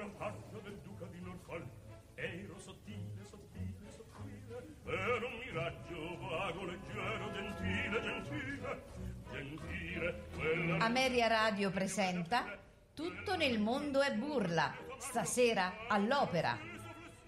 era 0.00 0.08
faccia 0.16 0.58
del 0.62 0.78
duca 0.82 1.04
di 1.06 1.20
Norfolk. 1.20 1.68
Ero 2.14 2.58
sottile, 2.58 3.24
sottile, 3.24 3.90
sottile 3.90 4.78
ero 4.86 5.26
un 5.26 5.38
miraggio 5.44 6.18
vago, 6.18 6.64
leggero, 6.64 7.32
gentile, 7.32 8.00
gentile 8.00 8.82
gentile 9.30 10.24
quella... 10.34 10.84
Ameria 10.84 11.28
Radio 11.28 11.70
presenta 11.70 12.58
Tutto 12.94 13.36
nel 13.36 13.58
mondo 13.58 14.00
è 14.00 14.12
burla 14.14 14.74
stasera 14.98 15.86
all'opera 15.88 16.58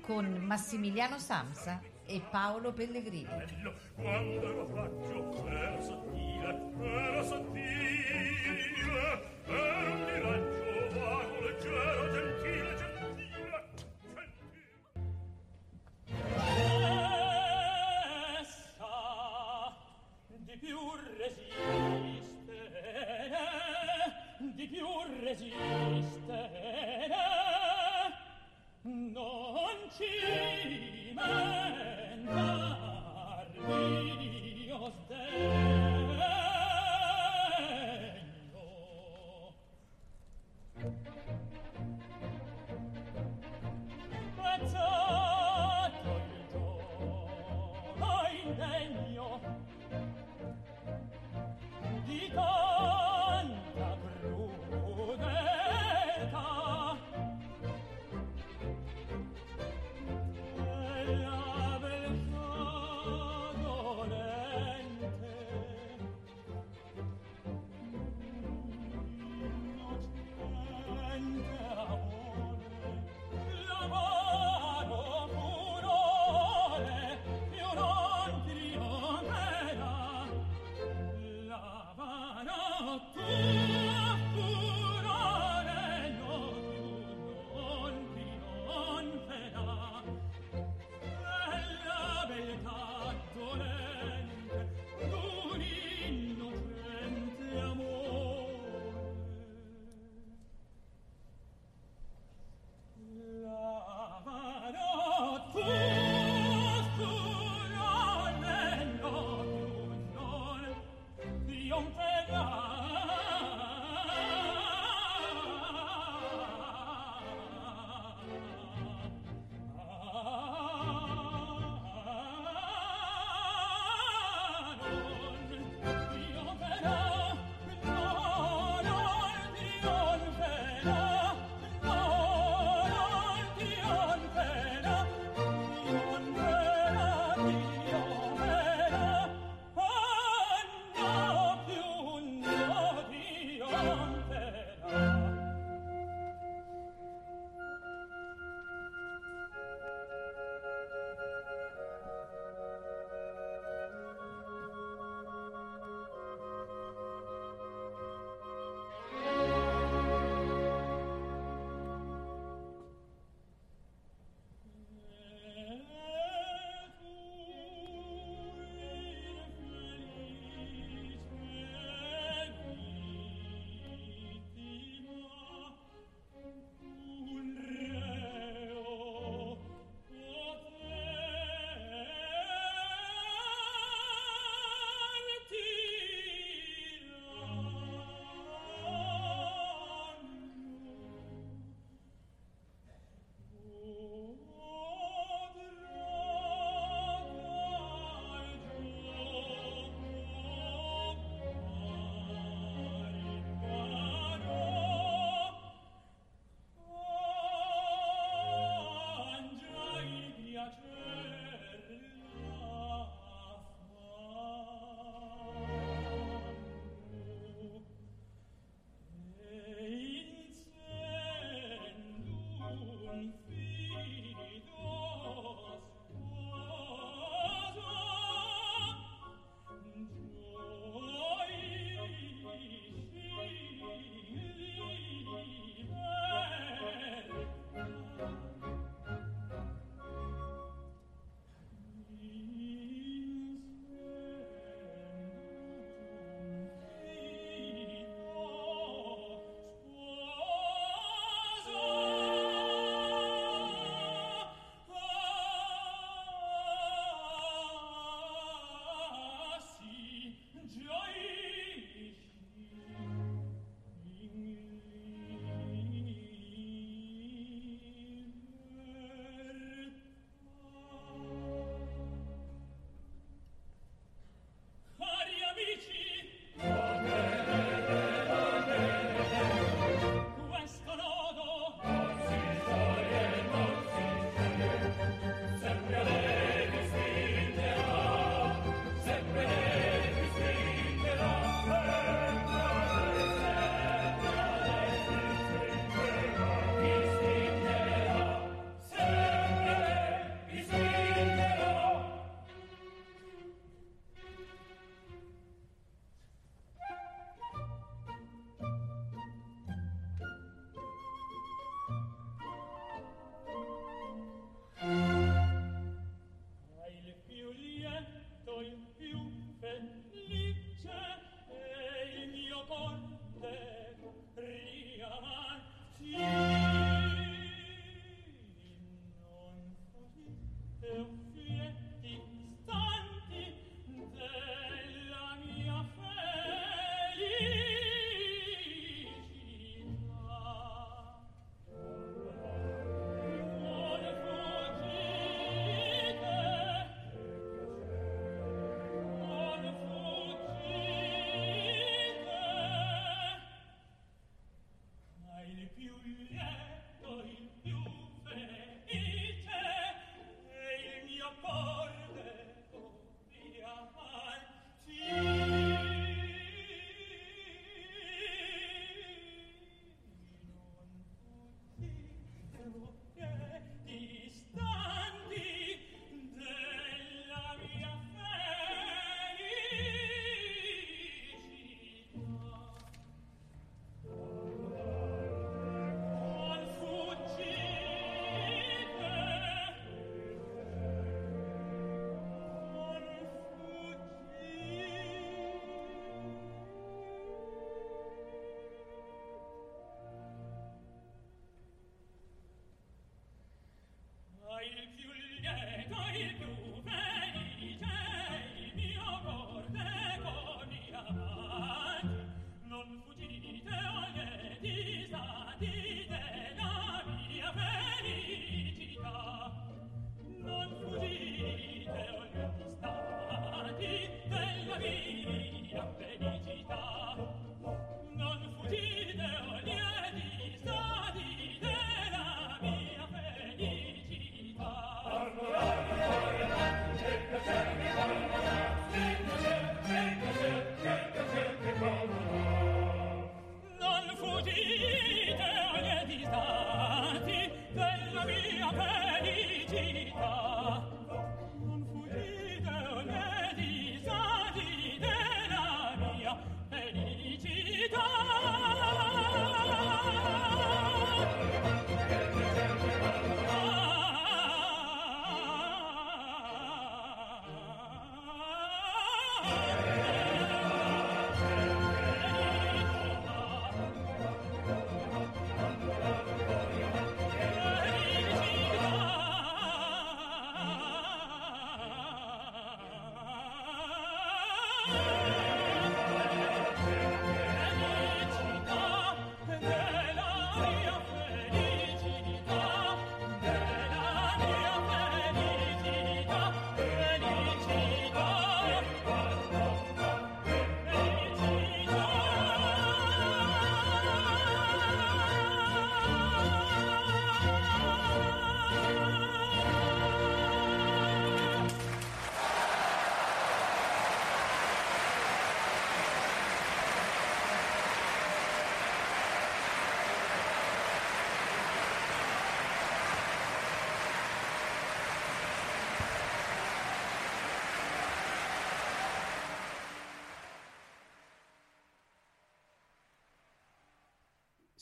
con 0.00 0.26
Massimiliano 0.26 1.18
Samsa 1.18 1.80
e 2.04 2.20
Paolo 2.28 2.72
Pellegrini. 2.72 3.24
Bello 3.24 3.74
quando 3.94 4.50
ero 4.50 4.66
faccio 4.66 5.46
era 5.46 5.80
sottile 5.80 6.72
era 6.80 7.22
sottile 7.22 8.60
era 9.46 9.92
un 9.92 10.04
miraggio 10.04 10.61
resistere 25.32 26.50
non 28.82 29.78
ci 29.96 30.04
mentarvi 31.14 32.42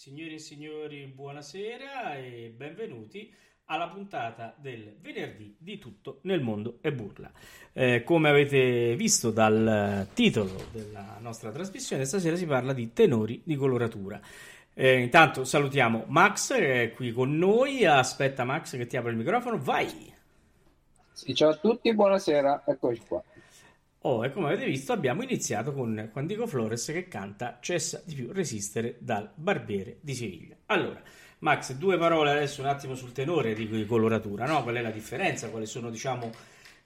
Signore 0.00 0.33
e 0.33 0.38
signori, 0.38 1.04
buonasera 1.04 2.16
e 2.16 2.54
benvenuti 2.57 3.30
alla 3.66 3.87
puntata 3.90 4.57
del 4.57 4.97
venerdì 4.99 5.54
di 5.59 5.76
tutto 5.76 6.21
nel 6.23 6.40
mondo 6.40 6.78
e 6.80 6.90
burla. 6.90 7.30
Eh, 7.75 8.02
come 8.02 8.30
avete 8.30 8.97
visto 8.97 9.30
dal 9.30 10.09
titolo 10.14 10.69
della 10.73 11.19
nostra 11.21 11.50
trasmissione, 11.50 12.07
stasera 12.07 12.35
si 12.37 12.47
parla 12.47 12.73
di 12.73 12.95
tenori 12.95 13.42
di 13.45 13.57
coloratura. 13.57 14.19
Eh, 14.73 15.00
intanto 15.00 15.45
salutiamo 15.45 16.04
Max 16.09 16.54
che 16.54 16.85
è 16.85 16.92
qui 16.92 17.12
con 17.12 17.37
noi. 17.37 17.85
Aspetta 17.85 18.45
Max 18.45 18.78
che 18.78 18.87
ti 18.87 18.97
apre 18.97 19.11
il 19.11 19.19
microfono, 19.19 19.59
vai! 19.59 20.11
Sì, 21.12 21.35
ciao 21.35 21.50
a 21.50 21.57
tutti, 21.57 21.95
buonasera, 21.95 22.62
eccoci 22.66 23.02
qua. 23.07 23.23
Oh, 24.04 24.25
e 24.25 24.30
come 24.30 24.47
avete 24.47 24.64
visto 24.64 24.92
abbiamo 24.92 25.23
iniziato 25.23 25.75
con 25.75 26.09
Quantico 26.11 26.47
Flores 26.47 26.87
che 26.87 27.07
canta 27.07 27.59
Cessa 27.61 28.00
di 28.02 28.14
più 28.14 28.33
resistere 28.33 28.97
dal 28.99 29.30
barbiere 29.35 29.99
di 30.00 30.14
Siviglia. 30.14 30.57
Allora, 30.66 31.02
Max, 31.40 31.75
due 31.75 31.99
parole 31.99 32.30
adesso 32.30 32.62
un 32.62 32.69
attimo 32.69 32.95
sul 32.95 33.12
tenore 33.12 33.52
di 33.52 33.85
coloratura, 33.85 34.47
no? 34.47 34.62
Qual 34.62 34.75
è 34.75 34.80
la 34.80 34.90
differenza? 34.90 35.50
Quali 35.50 35.66
sono, 35.66 35.90
diciamo, 35.90 36.30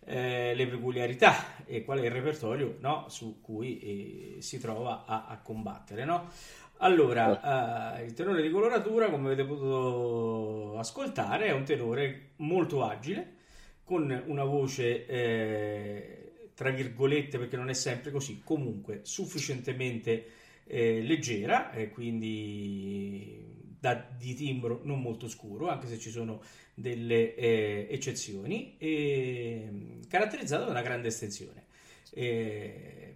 eh, 0.06 0.54
le 0.56 0.66
peculiarità 0.66 1.64
e 1.64 1.84
qual 1.84 2.00
è 2.00 2.04
il 2.04 2.10
repertorio 2.10 2.78
no? 2.80 3.04
su 3.08 3.40
cui 3.40 3.78
eh, 3.78 4.42
si 4.42 4.58
trova 4.58 5.04
a, 5.06 5.26
a 5.28 5.38
combattere, 5.38 6.04
no? 6.04 6.30
Allora, 6.78 7.96
eh, 7.96 8.04
il 8.06 8.12
tenore 8.14 8.42
di 8.42 8.50
coloratura, 8.50 9.08
come 9.08 9.26
avete 9.26 9.44
potuto 9.44 10.80
ascoltare, 10.80 11.46
è 11.46 11.52
un 11.52 11.62
tenore 11.62 12.30
molto 12.38 12.82
agile, 12.82 13.34
con 13.84 14.22
una 14.26 14.44
voce 14.44 15.06
eh, 15.06 16.23
tra 16.54 16.70
virgolette, 16.70 17.38
perché 17.38 17.56
non 17.56 17.68
è 17.68 17.74
sempre 17.74 18.10
così, 18.10 18.40
comunque 18.44 19.00
sufficientemente 19.02 20.26
eh, 20.64 21.02
leggera, 21.02 21.72
eh, 21.72 21.90
quindi 21.90 23.44
da, 23.78 23.94
di 23.94 24.34
timbro 24.34 24.80
non 24.84 25.00
molto 25.00 25.28
scuro, 25.28 25.68
anche 25.68 25.86
se 25.86 25.98
ci 25.98 26.10
sono 26.10 26.42
delle 26.74 27.34
eh, 27.34 27.86
eccezioni, 27.90 28.76
e, 28.78 29.98
caratterizzata 30.08 30.64
da 30.64 30.70
una 30.70 30.82
grande 30.82 31.08
estensione. 31.08 31.66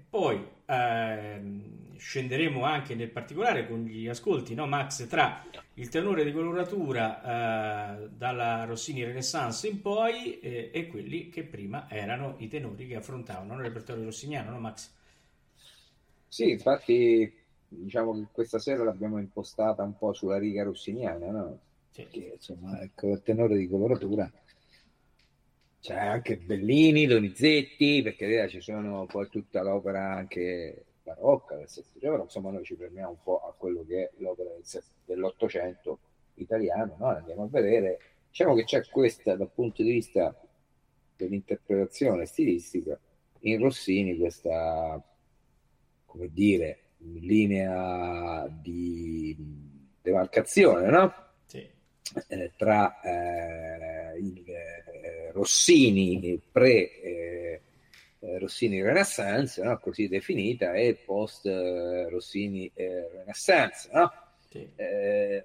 poi 0.09 0.45
ehm, 0.67 1.88
scenderemo 1.99 2.65
anche 2.65 2.95
nel 2.95 3.11
particolare 3.11 3.67
con 3.67 3.85
gli 3.85 4.07
ascolti, 4.07 4.55
no, 4.55 4.67
Max, 4.67 5.07
tra 5.07 5.45
il 5.75 5.89
tenore 5.89 6.25
di 6.25 6.33
coloratura 6.33 8.01
eh, 8.01 8.09
dalla 8.09 8.65
Rossini 8.65 9.05
Renaissance 9.05 9.69
in 9.69 9.81
poi 9.81 10.39
eh, 10.41 10.71
e 10.73 10.87
quelli 10.87 11.29
che 11.29 11.43
prima 11.45 11.91
erano 11.91 12.37
i 12.39 12.49
tenori 12.49 12.87
che 12.87 12.97
affrontavano 12.97 13.55
il 13.55 13.61
repertorio 13.61 14.05
rossiniano, 14.05 14.51
no 14.51 14.61
Max? 14.61 14.95
Sì, 16.29 16.51
infatti 16.51 17.33
diciamo 17.69 18.15
che 18.15 18.27
questa 18.33 18.59
sera 18.59 18.85
l'abbiamo 18.85 19.19
impostata 19.19 19.83
un 19.83 19.97
po' 19.97 20.13
sulla 20.13 20.39
riga 20.39 20.63
rossiniana, 20.63 21.31
no? 21.31 21.59
Sì. 21.91 22.03
Perché 22.03 22.33
insomma, 22.35 22.81
ecco, 22.81 23.13
il 23.13 23.23
tenore 23.23 23.57
di 23.57 23.69
coloratura 23.69 24.31
c'è 25.81 25.97
anche 25.97 26.37
Bellini, 26.37 27.07
Donizetti, 27.07 28.03
perché 28.03 28.49
ci 28.49 28.61
sono 28.61 29.07
poi 29.07 29.29
tutta 29.29 29.63
l'opera 29.63 30.13
anche 30.15 30.85
barocca 31.09 31.57
del 31.57 31.69
Settecento, 31.69 32.11
però 32.11 32.23
insomma 32.25 32.51
noi 32.51 32.65
ci 32.65 32.77
fermiamo 32.77 33.11
un 33.11 33.23
po' 33.23 33.41
a 33.41 33.55
quello 33.57 33.85
che 33.87 34.05
è 34.05 34.11
l'opera 34.19 34.51
del, 34.51 34.83
dell'Ottocento 35.05 35.99
italiano, 36.35 36.97
no? 36.99 37.07
andiamo 37.07 37.45
a 37.45 37.49
vedere, 37.49 37.99
diciamo 38.29 38.55
che 38.55 38.65
c'è 38.65 38.87
questa 38.89 39.35
dal 39.35 39.51
punto 39.51 39.83
di 39.83 39.91
vista 39.91 40.35
dell'interpretazione 41.17 42.27
stilistica 42.27 42.99
in 43.41 43.61
Rossini 43.61 44.17
questa, 44.17 45.03
come 46.05 46.29
dire, 46.33 46.81
linea 46.99 48.47
di 48.49 49.37
demarcazione, 50.01 50.91
no? 50.91 51.15
Sì. 51.47 51.69
Eh, 52.29 52.53
tra 52.57 53.01
eh, 53.01 54.19
il 54.19 54.45
eh, 54.49 55.31
Rossini 55.33 56.41
pre 56.51 57.01
eh, 58.21 58.27
eh, 58.27 58.39
Rossini 58.39 58.83
Renaissance, 58.83 59.63
no? 59.63 59.79
così 59.79 60.09
definita, 60.09 60.73
e 60.73 60.95
post 61.05 61.47
Rossini 61.47 62.71
Renaissance, 62.75 63.89
no? 63.93 64.13
Sì. 64.49 64.67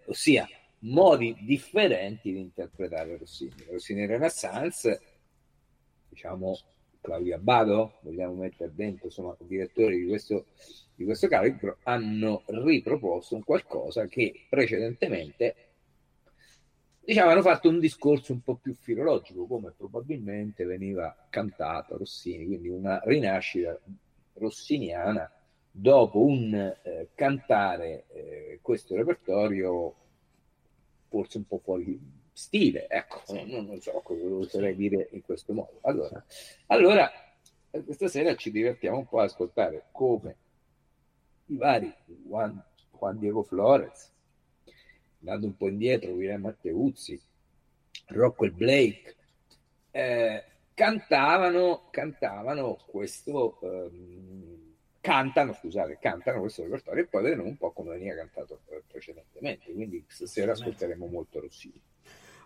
ossia 0.05 0.47
modi 0.79 1.35
differenti 1.41 2.31
di 2.31 2.39
interpretare 2.39 3.17
Rossini. 3.17 3.53
Rossini 3.69 4.05
Renaissance, 4.05 5.01
diciamo, 6.09 6.57
Claudia 7.01 7.37
Bado, 7.37 7.99
vogliamo 8.01 8.35
mettere 8.35 8.71
dentro, 8.73 9.07
insomma, 9.07 9.35
direttori 9.39 9.99
di 9.99 10.07
questo, 10.07 10.45
di 10.95 11.03
questo 11.03 11.27
calibro, 11.27 11.77
hanno 11.83 12.43
riproposto 12.45 13.35
un 13.35 13.43
qualcosa 13.43 14.07
che 14.07 14.45
precedentemente, 14.49 15.55
diciamo, 17.05 17.31
hanno 17.31 17.41
fatto 17.41 17.69
un 17.69 17.79
discorso 17.79 18.33
un 18.33 18.41
po' 18.41 18.55
più 18.55 18.73
filologico, 18.73 19.45
come 19.45 19.73
probabilmente 19.75 20.63
veniva 20.63 21.15
cantato 21.29 21.97
Rossini, 21.97 22.45
quindi 22.45 22.69
una 22.69 23.01
rinascita 23.03 23.77
rossiniana 24.35 25.29
dopo 25.69 26.23
un 26.23 26.53
eh, 26.53 27.09
cantare 27.15 28.05
eh, 28.09 28.59
questo 28.61 28.95
repertorio 28.95 29.95
forse 31.09 31.37
un 31.37 31.45
po' 31.45 31.59
fuori 31.59 31.99
stile, 32.31 32.87
ecco, 32.87 33.21
non, 33.33 33.65
non, 33.65 33.79
so 33.79 33.91
cosa 34.03 34.25
oserei 34.25 34.75
dire 34.75 35.09
in 35.11 35.21
questo 35.21 35.53
modo. 35.53 35.79
Allora, 35.81 36.23
allora, 36.67 37.11
questa 37.69 38.07
sera 38.07 38.35
ci 38.35 38.49
divertiamo 38.49 38.97
un 38.97 39.07
po' 39.07 39.19
ad 39.19 39.25
ascoltare 39.25 39.85
come 39.91 40.35
i 41.47 41.57
vari 41.57 41.93
Juan, 42.05 42.63
Juan 42.97 43.19
Diego 43.19 43.43
Flores, 43.43 44.12
andando 45.23 45.47
un 45.47 45.55
po' 45.55 45.69
indietro, 45.69 46.11
William 46.11 46.41
Matteuzzi, 46.41 47.19
Rocco 48.07 48.45
e 48.45 48.51
Blake, 48.51 49.15
eh, 49.91 50.43
cantavano, 50.73 51.87
cantavano 51.89 52.77
questo, 52.85 53.59
ehm, 53.61 54.73
cantano, 54.99 55.53
scusate, 55.53 55.97
cantano 55.99 56.41
questo 56.41 56.63
repertorio 56.63 57.03
e 57.03 57.07
poi 57.07 57.23
vedremo 57.23 57.47
un 57.47 57.57
po' 57.57 57.71
come 57.71 57.91
veniva 57.91 58.15
cantato 58.15 58.59
precedentemente. 58.87 59.71
Quindi 59.71 60.03
stasera 60.07 60.51
ascolteremo 60.51 61.05
molto 61.07 61.39
Rossini. 61.39 61.81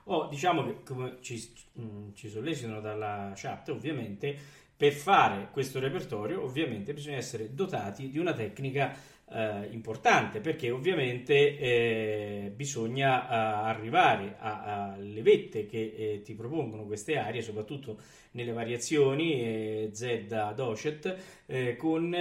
Oh, 0.10 0.28
diciamo 0.28 0.66
che 0.66 0.84
come 0.84 1.18
ci, 1.20 1.54
mm, 1.80 2.14
ci 2.14 2.30
sollecitano 2.30 2.80
dalla 2.80 3.34
chat, 3.36 3.70
ovviamente, 3.70 4.36
per 4.78 4.94
fare 4.94 5.50
questo 5.52 5.80
repertorio, 5.80 6.44
ovviamente 6.44 6.94
bisogna 6.94 7.18
essere 7.18 7.54
dotati 7.54 8.10
di 8.10 8.20
una 8.20 8.34
tecnica 8.34 8.96
eh, 9.30 9.68
importante 9.72 10.40
perché 10.40 10.72
ovviamente 10.72 11.58
eh, 11.58 12.52
bisogna 12.56 13.24
eh, 13.24 13.34
arrivare 13.70 14.38
alle 14.40 15.22
vette 15.22 15.66
che 15.66 15.94
eh, 15.98 16.22
ti 16.22 16.34
propongono 16.34 16.86
queste 16.86 17.18
aree, 17.18 17.42
soprattutto 17.42 18.00
nelle 18.32 18.52
variazioni 18.52 19.34
eh, 19.34 19.90
Z 19.92 20.54
Docet, 20.56 21.16
eh, 21.46 21.76
con, 21.76 22.16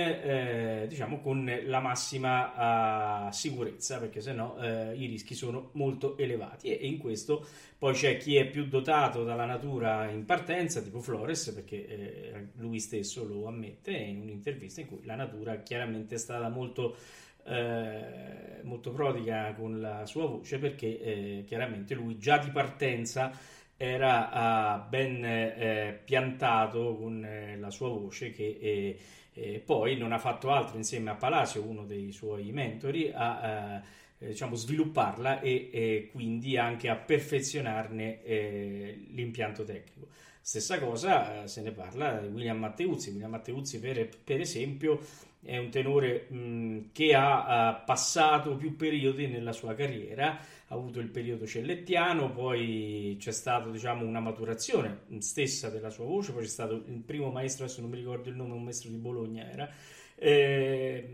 diciamo, 0.89 1.21
con 1.21 1.51
la 1.65 1.81
massima 1.81 3.29
sicurezza 3.33 3.99
perché 3.99 4.21
sennò 4.21 4.57
i 4.95 5.07
rischi 5.07 5.35
sono 5.35 5.71
molto 5.73 6.17
elevati. 6.17 6.69
E, 6.69 6.79
e 6.81 6.87
in 6.87 6.99
questo 6.99 7.45
poi 7.77 7.93
c'è 7.93 8.17
chi 8.17 8.37
è 8.37 8.49
più 8.49 8.67
dotato 8.67 9.25
dalla 9.25 9.45
natura 9.45 10.09
in 10.09 10.25
partenza, 10.25 10.81
tipo 10.81 11.01
Flores, 11.01 11.51
perché 11.51 12.51
lui 12.57 12.79
stesso 12.79 13.25
lo 13.25 13.47
ammette 13.47 13.93
in 13.93 14.21
un'intervista 14.21 14.81
in 14.81 14.87
cui 14.87 15.05
la 15.05 15.17
natura 15.17 15.61
chiaramente 15.61 16.15
è 16.15 16.19
stata 16.19 16.49
molto, 16.49 16.96
eh, 17.45 18.61
molto 18.63 18.91
prodiga 18.91 19.55
con 19.55 19.81
la 19.81 20.07
sua 20.07 20.27
voce, 20.27 20.59
perché 20.59 21.01
eh, 21.01 21.45
chiaramente 21.47 21.95
lui 21.95 22.19
già 22.19 22.39
di 22.39 22.51
partenza 22.51 23.33
era 23.79 24.85
uh, 24.85 24.89
ben 24.89 25.23
eh, 25.23 26.01
piantato 26.03 26.97
con 26.97 27.23
eh, 27.23 27.59
la 27.59 27.71
sua 27.71 27.89
voce 27.89 28.31
che 28.31 28.99
eh, 29.33 29.63
poi 29.63 29.99
non 29.99 30.13
ha 30.13 30.19
fatto 30.19 30.51
altro 30.51 30.79
insieme 30.79 31.11
a 31.11 31.15
Palacio, 31.15 31.63
uno 31.63 31.85
dei 31.85 32.11
suoi 32.11 32.53
mentori, 32.53 33.13
a 33.15 33.83
eh, 34.19 34.29
diciamo, 34.29 34.55
svilupparla 34.55 35.41
e, 35.41 35.69
e, 35.71 36.09
quindi 36.11 36.57
anche 36.57 36.89
a 36.89 36.97
perfezionarne 36.97 38.23
eh, 38.23 39.07
l'impianto 39.11 39.65
tecnico. 39.65 40.09
Stessa 40.41 40.79
cosa 40.79 41.43
eh, 41.43 41.49
se 41.49 41.61
ne 41.61 41.73
parla 41.73 42.21
di 42.21 42.29
William 42.29 42.57
Matteuzzi. 42.57 43.11
William 43.11 43.31
Matteuzzi, 43.31 43.79
per, 43.79 44.09
per 44.25 44.41
esempio, 44.41 45.01
è 45.47 45.57
un 45.59 45.71
tenore 45.71 46.27
mh, 46.29 46.91
che 46.93 47.15
ha, 47.15 47.69
ha, 47.69 47.75
passato 47.75 48.57
più 48.57 48.75
periodi 48.75 49.29
nella 49.29 49.53
sua 49.53 49.75
carriera, 49.75 50.33
ha 50.33 50.75
avuto 50.75 50.99
il 50.99 51.09
periodo 51.09 51.47
cellettiano, 51.47 52.33
poi 52.33 53.17
c'è 53.19 53.31
stata 53.31 53.71
diciamo, 53.71 54.05
una 54.05 54.21
maturazione 54.21 55.03
stessa 55.19 55.71
della 55.71 55.91
sua 55.91 56.05
voce, 56.05 56.33
poi 56.33 56.43
c'è 56.43 56.49
stato 56.49 56.75
il 56.75 57.03
primo 57.07 57.31
maestro, 57.31 57.65
adesso 57.65 57.81
non 57.81 57.91
mi 57.91 57.97
ricordo 57.97 58.29
il 58.29 58.35
nome, 58.35 58.55
un 58.55 58.65
maestro 58.65 58.91
di 58.91 58.97
Bologna 58.97 59.49
era. 59.49 59.71
Eh, 60.17 61.09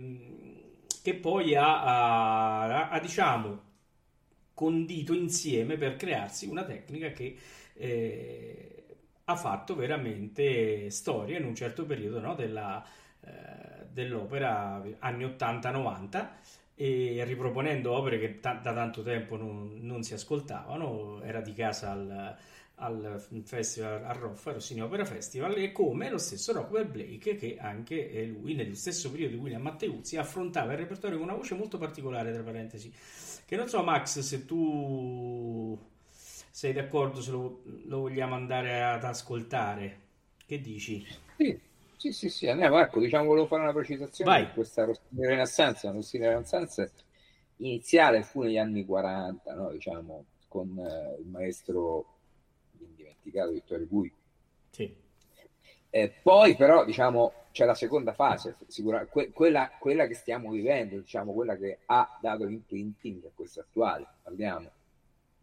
che 1.03 1.15
poi 1.15 1.55
ha, 1.55 1.83
ha, 1.83 2.89
ha 2.89 3.01
diciamo, 3.01 3.61
condito 4.55 5.12
insieme 5.12 5.77
per 5.77 5.97
crearsi 5.97 6.47
una 6.47 6.65
tecnica 6.65 7.11
che 7.11 7.37
eh, 7.75 8.85
ha 9.25 9.37
fatto 9.37 9.75
veramente 9.75 10.89
storia 10.91 11.39
in 11.39 11.45
un 11.45 11.55
certo 11.55 11.85
periodo 11.85 12.21
no, 12.21 12.35
della, 12.35 12.85
eh, 13.25 13.72
dell'opera 13.93 14.83
anni 14.99 15.25
80-90 15.25 16.29
e 16.75 17.23
riproponendo 17.25 17.93
opere 17.93 18.19
che 18.19 18.41
ta- 18.41 18.55
da 18.55 18.73
tanto 18.73 19.03
tempo 19.03 19.37
non, 19.37 19.79
non, 19.83 20.03
si 20.03 20.15
ascoltavano, 20.15 21.23
era 21.23 21.41
di 21.41 21.53
casa 21.53 21.93
al, 21.93 22.37
al 22.77 23.25
festival 23.45 24.05
a 24.05 24.13
Roffa, 24.13 24.53
Rossini 24.53 24.81
Opera 24.81 25.05
Festival, 25.05 25.57
e 25.59 25.71
come 25.71 26.11
lo 26.11 26.19
stesso 26.19 26.53
Rockwell 26.53 26.91
Blake, 26.91 27.37
che 27.37 27.57
anche 27.61 28.25
lui, 28.25 28.55
nello 28.55 28.75
stesso 28.75 29.11
periodo 29.11 29.37
di 29.37 29.41
William 29.41 29.63
Matteuzzi, 29.63 30.17
affrontava 30.17 30.73
il 30.73 30.79
repertorio 30.79 31.19
con 31.19 31.29
una 31.29 31.37
voce 31.37 31.55
molto 31.55 31.79
particolare, 31.79 32.33
tra 32.33 32.43
parentesi, 32.43 32.93
che 33.45 33.57
non 33.57 33.69
so 33.69 33.83
Max 33.83 34.19
se 34.21 34.45
tu 34.47 35.79
sei 36.51 36.73
d'accordo, 36.73 37.21
se 37.21 37.31
lo, 37.31 37.63
lo 37.85 38.01
vogliamo 38.01 38.35
andare 38.35 38.83
ad 38.83 39.05
ascoltare, 39.05 40.01
che 40.47 40.61
dici? 40.61 41.07
Sì, 41.37 41.59
sì, 42.02 42.12
sì, 42.12 42.28
sì. 42.30 42.49
andiamo, 42.49 42.80
ecco, 42.80 42.99
diciamo, 42.99 43.26
volevo 43.26 43.47
fare 43.47 43.62
una 43.62 43.73
precisazione 43.73 44.30
Vai. 44.30 44.52
questa 44.52 44.85
Rossini 44.85 45.25
Renaissance, 45.25 45.87
la 45.87 45.92
Rossini 45.92 46.25
Renaissance 46.25 46.90
iniziale 47.59 48.25
fu 48.25 48.42
negli 48.42 48.59
anni 48.59 48.85
40, 48.85 49.54
no? 49.54 49.71
diciamo, 49.71 50.25
con 50.49 50.76
eh, 50.78 51.21
il 51.21 51.28
maestro 51.28 52.06
dimenticato 52.73 53.52
Vittorio 53.52 53.87
Gui. 53.87 54.12
Sì. 54.71 54.92
Eh, 55.90 56.12
poi 56.23 56.56
però 56.56 56.85
diciamo 56.85 57.35
c'è 57.52 57.66
la 57.66 57.75
seconda 57.75 58.14
fase, 58.14 58.56
sicura, 58.66 59.06
que- 59.06 59.30
quella, 59.30 59.71
quella, 59.78 60.09
che 60.09 60.14
stiamo 60.14 60.50
vivendo, 60.50 60.97
diciamo 60.97 61.32
quella 61.32 61.56
che 61.56 61.80
ha 61.87 62.18
dato 62.21 62.44
l'imprinting 62.47 63.26
a 63.26 63.30
questa 63.32 63.61
attuale, 63.61 64.09
parliamo 64.23 64.71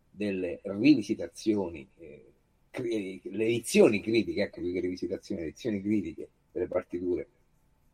delle 0.10 0.60
rivisitazioni, 0.64 1.88
eh, 2.00 2.34
cri- 2.70 3.22
le 3.24 3.46
edizioni 3.46 4.02
critiche, 4.02 4.42
ecco 4.42 4.60
che 4.60 4.80
rivisitazioni, 4.82 5.44
edizioni 5.44 5.82
critiche 5.82 6.30
delle 6.52 6.68
partiture 6.68 7.28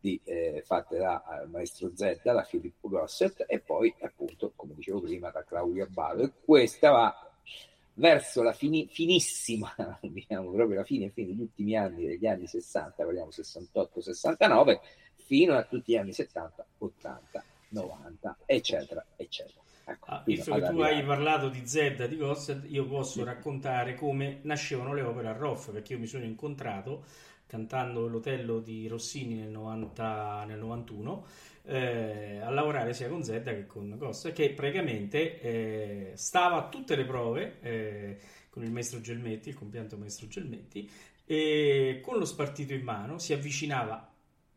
di, 0.00 0.20
eh, 0.24 0.62
fatte 0.64 0.98
da 0.98 1.42
eh, 1.42 1.46
Maestro 1.46 1.90
Z, 1.94 2.20
da 2.22 2.42
Filippo 2.44 2.88
Gosset 2.88 3.44
e 3.46 3.58
poi 3.58 3.92
appunto, 4.00 4.52
come 4.54 4.74
dicevo 4.74 5.00
prima, 5.00 5.30
da 5.30 5.44
Claudio 5.44 5.84
Abbado. 5.84 6.22
E 6.22 6.32
questa 6.44 6.90
va 6.90 7.30
verso 7.94 8.42
la 8.42 8.52
fini, 8.52 8.86
finissima, 8.88 9.74
diciamo 10.00 10.50
proprio 10.50 10.78
la 10.78 10.84
fine, 10.84 11.10
fine 11.10 11.28
degli 11.28 11.40
ultimi 11.40 11.76
anni 11.76 12.06
degli 12.06 12.26
anni 12.26 12.46
60, 12.46 13.04
parliamo 13.04 13.30
68-69, 13.30 14.78
fino 15.16 15.56
a 15.56 15.64
tutti 15.64 15.92
gli 15.92 15.96
anni 15.96 16.12
70, 16.12 16.66
80, 16.78 17.44
90, 17.70 18.38
eccetera, 18.46 19.04
eccetera. 19.16 19.60
Ecco, 19.88 20.06
ah, 20.06 20.22
visto 20.26 20.52
che 20.52 20.68
tu 20.68 20.80
hai 20.80 21.04
parlato 21.04 21.48
di 21.48 21.64
Zedda, 21.64 22.08
di 22.08 22.16
Gossett, 22.16 22.64
io 22.68 22.86
posso 22.86 23.20
sì. 23.20 23.24
raccontare 23.24 23.94
come 23.94 24.40
nascevano 24.42 24.92
le 24.92 25.02
opere 25.02 25.28
a 25.28 25.32
Roff, 25.32 25.70
perché 25.70 25.92
io 25.92 26.00
mi 26.00 26.06
sono 26.06 26.24
incontrato 26.24 27.04
cantando 27.46 28.06
l'Otello 28.08 28.60
di 28.60 28.86
Rossini 28.88 29.34
nel, 29.34 29.50
90, 29.50 30.44
nel 30.46 30.58
91 30.58 31.26
eh, 31.66 32.40
a 32.42 32.50
lavorare 32.50 32.92
sia 32.94 33.08
con 33.08 33.22
Zedda 33.22 33.52
che 33.52 33.66
con 33.66 33.96
Goss, 33.96 34.32
che 34.32 34.50
praticamente 34.50 35.40
eh, 35.40 36.12
stava 36.14 36.56
a 36.56 36.68
tutte 36.68 36.94
le 36.96 37.04
prove 37.04 37.58
eh, 37.60 38.18
con 38.50 38.62
il 38.62 38.70
maestro 38.70 39.00
Gelmetti, 39.00 39.50
il 39.50 39.54
compianto 39.54 39.96
maestro 39.96 40.28
Gelmetti, 40.28 40.88
e 41.24 42.00
con 42.02 42.18
lo 42.18 42.24
spartito 42.24 42.72
in 42.72 42.82
mano 42.82 43.18
si 43.18 43.32
avvicinava 43.32 44.12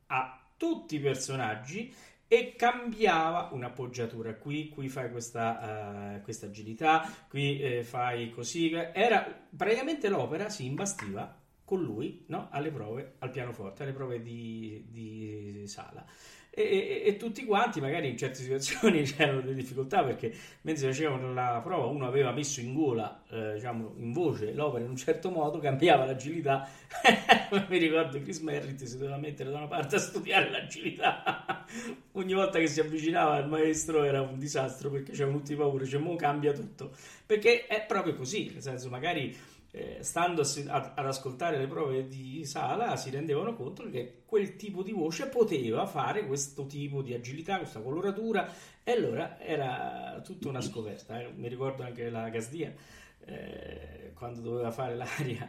a 0.07 0.39
tutti 0.55 0.95
i 0.95 0.99
personaggi 0.99 1.91
e 2.27 2.55
cambiava 2.55 3.49
un'appoggiatura 3.53 4.35
qui, 4.35 4.69
qui 4.69 4.87
fai 4.87 5.09
questa, 5.09 6.17
uh, 6.17 6.21
questa 6.21 6.45
agilità, 6.45 7.11
qui 7.27 7.59
eh, 7.59 7.83
fai 7.83 8.29
così. 8.29 8.71
Era 8.71 9.25
praticamente 9.55 10.09
l'opera 10.09 10.47
si 10.49 10.65
imbastiva 10.65 11.38
con 11.69 11.83
lui 11.83 12.23
no? 12.29 12.47
alle 12.49 12.71
prove 12.71 13.13
al 13.19 13.29
pianoforte, 13.29 13.83
alle 13.83 13.91
prove 13.91 14.23
di, 14.23 14.85
di 14.89 15.67
sala. 15.67 16.03
e, 16.49 16.63
e, 16.63 17.03
e, 17.05 17.15
tutti 17.15 17.45
quanti 17.45 17.79
magari 17.79 18.09
in 18.09 18.17
certe 18.17 18.39
situazioni 18.41 19.03
c'erano 19.03 19.41
delle 19.41 19.53
difficoltà 19.53 20.03
perché 20.03 20.33
mentre 20.61 20.87
facevano 20.87 21.31
la 21.31 21.61
prova 21.63 21.85
uno 21.85 22.07
aveva 22.07 22.31
messo 22.31 22.59
in 22.59 22.73
gola 22.73 23.21
eh, 23.29 23.53
diciamo 23.53 23.93
in 23.97 24.11
voce 24.13 24.51
l'opera 24.51 24.83
in 24.83 24.89
un 24.89 24.95
certo 24.95 25.29
modo 25.29 25.59
cambiava 25.59 26.05
l'agilità 26.05 26.67
mi 27.69 27.77
ricordo 27.77 28.19
Chris 28.19 28.39
Merritt 28.39 28.83
si 28.85 28.97
doveva 28.97 29.17
mettere 29.17 29.51
da 29.51 29.57
una 29.57 29.67
parte 29.67 29.97
a 29.97 29.99
studiare 29.99 30.49
l'agilità 30.49 31.67
ogni 32.13 32.33
volta 32.33 32.57
che 32.57 32.65
si 32.65 32.79
avvicinava 32.79 33.35
al 33.35 33.47
maestro 33.47 34.03
era 34.03 34.21
un 34.21 34.39
disastro 34.39 34.89
perché 34.89 35.11
c'erano 35.11 35.37
tutti 35.37 35.53
paura 35.53 35.85
cioè 35.85 35.99
mo 35.99 36.15
cambia 36.15 36.51
tutto 36.51 36.89
perché 37.27 37.67
è 37.67 37.85
proprio 37.85 38.15
così 38.15 38.49
nel 38.51 38.63
senso 38.63 38.89
magari 38.89 39.37
eh, 39.71 39.99
stando 40.01 40.41
a, 40.41 40.93
ad 40.95 41.05
ascoltare 41.05 41.57
le 41.57 41.67
prove 41.67 42.07
di 42.07 42.43
sala 42.45 42.95
si 42.95 43.09
rendevano 43.11 43.55
conto 43.55 43.87
che 43.89 44.23
quel 44.25 44.55
tipo 44.55 44.81
di 44.81 44.91
voce 44.91 45.27
poteva 45.27 45.85
fare 45.85 46.25
questo 46.25 46.65
tipo 46.65 47.01
di 47.01 47.13
agilità, 47.13 47.57
questa 47.57 47.79
coloratura 47.79 48.51
e 48.83 48.91
allora 48.91 49.39
era 49.39 50.21
tutta 50.23 50.49
una 50.49 50.61
scoperta. 50.61 51.19
Eh. 51.19 51.31
Mi 51.35 51.47
ricordo 51.47 51.83
anche 51.83 52.09
la 52.09 52.29
Gasdia 52.29 52.73
eh, 53.25 54.11
quando 54.15 54.41
doveva 54.41 54.71
fare 54.71 54.95
l'aria, 54.95 55.47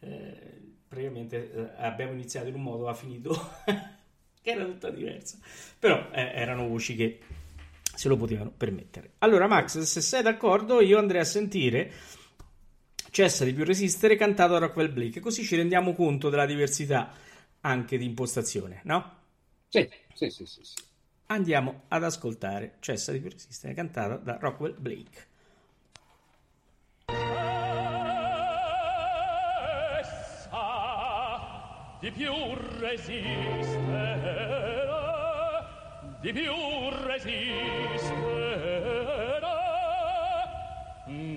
eh, 0.00 0.74
praticamente 0.88 1.52
eh, 1.52 1.70
abbiamo 1.76 2.12
iniziato 2.12 2.48
in 2.48 2.54
un 2.54 2.62
modo, 2.62 2.88
ha 2.88 2.94
finito 2.94 3.32
che 4.42 4.50
era 4.50 4.64
tutta 4.64 4.90
diversa, 4.90 5.38
però 5.78 6.10
eh, 6.10 6.32
erano 6.34 6.66
voci 6.66 6.96
che 6.96 7.20
se 7.94 8.08
lo 8.08 8.16
potevano 8.16 8.50
permettere. 8.50 9.12
Allora 9.18 9.46
Max, 9.46 9.78
se 9.80 10.00
sei 10.00 10.22
d'accordo 10.22 10.80
io 10.80 10.98
andrei 10.98 11.20
a 11.20 11.24
sentire 11.24 11.92
Cessa 13.10 13.44
di 13.44 13.52
più 13.52 13.64
resistere 13.64 14.14
cantato 14.14 14.52
da 14.52 14.60
Rockwell 14.60 14.92
Blake, 14.92 15.18
così 15.18 15.42
ci 15.42 15.56
rendiamo 15.56 15.94
conto 15.94 16.30
della 16.30 16.46
diversità 16.46 17.12
anche 17.60 17.98
di 17.98 18.04
impostazione, 18.04 18.80
no? 18.84 19.18
Sì, 19.68 19.88
sì, 20.14 20.30
sì, 20.30 20.46
sì. 20.46 20.60
sì. 20.62 20.74
Andiamo 21.26 21.82
ad 21.88 22.04
ascoltare 22.04 22.76
Cessa 22.80 23.10
di 23.12 23.20
più 23.20 23.30
resistere 23.30 23.74
cantata 23.74 24.16
da 24.16 24.38
Rockwell 24.40 24.74
Blake. 24.78 25.26
Cessa 27.06 27.40
di 32.00 32.10
più 32.12 32.32
resistere, 32.78 34.36
di 36.20 36.32
più 36.32 36.52
resistere, 37.04 38.60
ci 41.06 41.36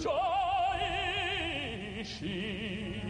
joy 0.00 0.10
she 2.02 3.02
is. 3.04 3.09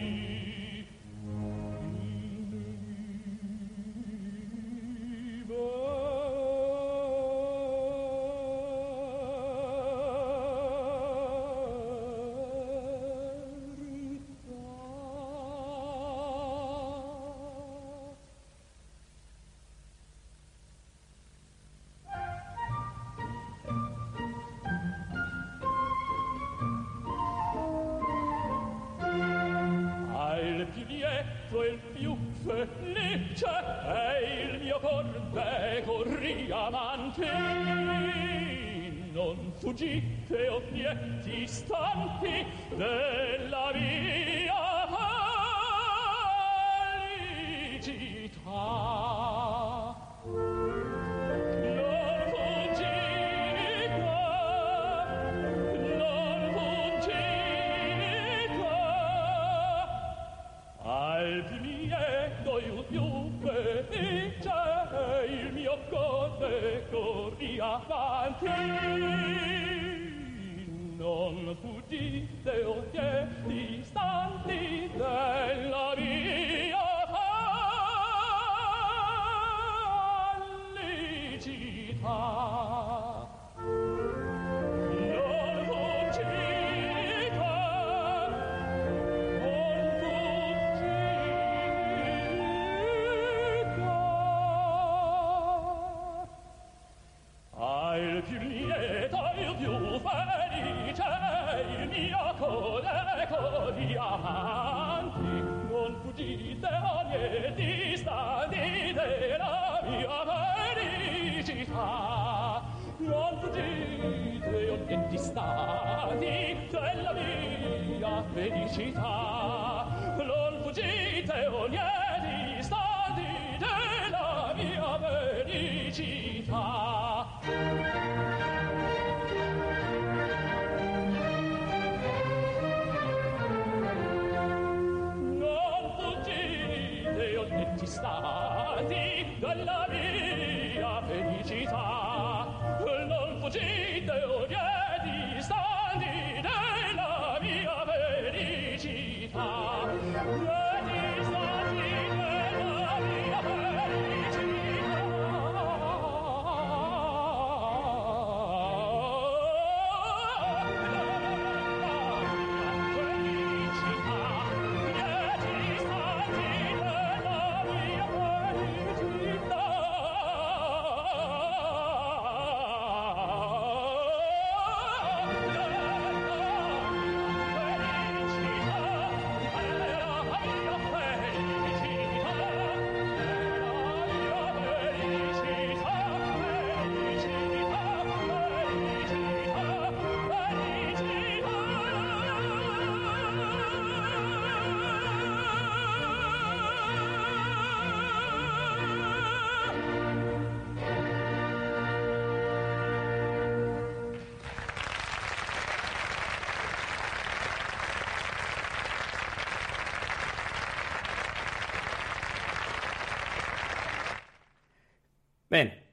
felicità 118.33 119.87
non 120.16 120.61
fuggite 120.62 121.47
o 121.47 121.66
niente 121.66 122.10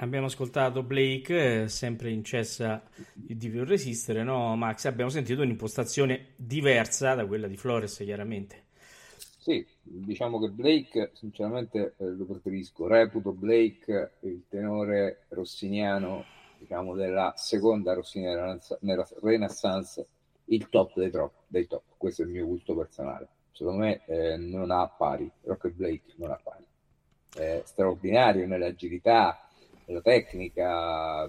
abbiamo 0.07 0.25
ascoltato 0.27 0.83
Blake, 0.83 1.63
eh, 1.63 1.67
sempre 1.67 2.09
in 2.09 2.23
cessa 2.23 2.81
di 3.13 3.49
più 3.49 3.63
resistere, 3.63 4.23
no 4.23 4.55
Max? 4.55 4.85
Abbiamo 4.85 5.09
sentito 5.11 5.41
un'impostazione 5.41 6.33
diversa 6.35 7.13
da 7.13 7.25
quella 7.25 7.47
di 7.47 7.57
Flores, 7.57 7.97
chiaramente. 7.97 8.65
Sì, 9.17 9.65
diciamo 9.81 10.39
che 10.39 10.49
Blake, 10.49 11.11
sinceramente 11.13 11.95
eh, 11.97 12.09
lo 12.09 12.25
preferisco. 12.25 12.87
Reputo 12.87 13.31
Blake 13.31 14.15
il 14.21 14.43
tenore 14.49 15.25
rossiniano, 15.29 16.25
diciamo, 16.57 16.95
della 16.95 17.33
seconda 17.37 17.93
rossiniana 17.93 18.59
nella 18.81 19.07
Renaissance, 19.21 20.05
il 20.45 20.67
top 20.69 20.93
dei, 20.95 21.11
top 21.11 21.33
dei 21.47 21.67
top. 21.67 21.83
Questo 21.95 22.23
è 22.23 22.25
il 22.25 22.31
mio 22.31 22.45
gusto 22.45 22.75
personale. 22.75 23.27
Secondo 23.51 23.79
me 23.79 24.01
eh, 24.05 24.37
non 24.37 24.69
ha 24.71 24.87
pari, 24.87 25.31
Rock 25.43 25.69
Blake 25.69 26.13
non 26.17 26.31
ha 26.31 26.39
pari. 26.43 26.65
È 27.33 27.61
straordinario 27.65 28.45
nell'agilità, 28.47 29.46
la 29.87 30.01
tecnica. 30.01 31.25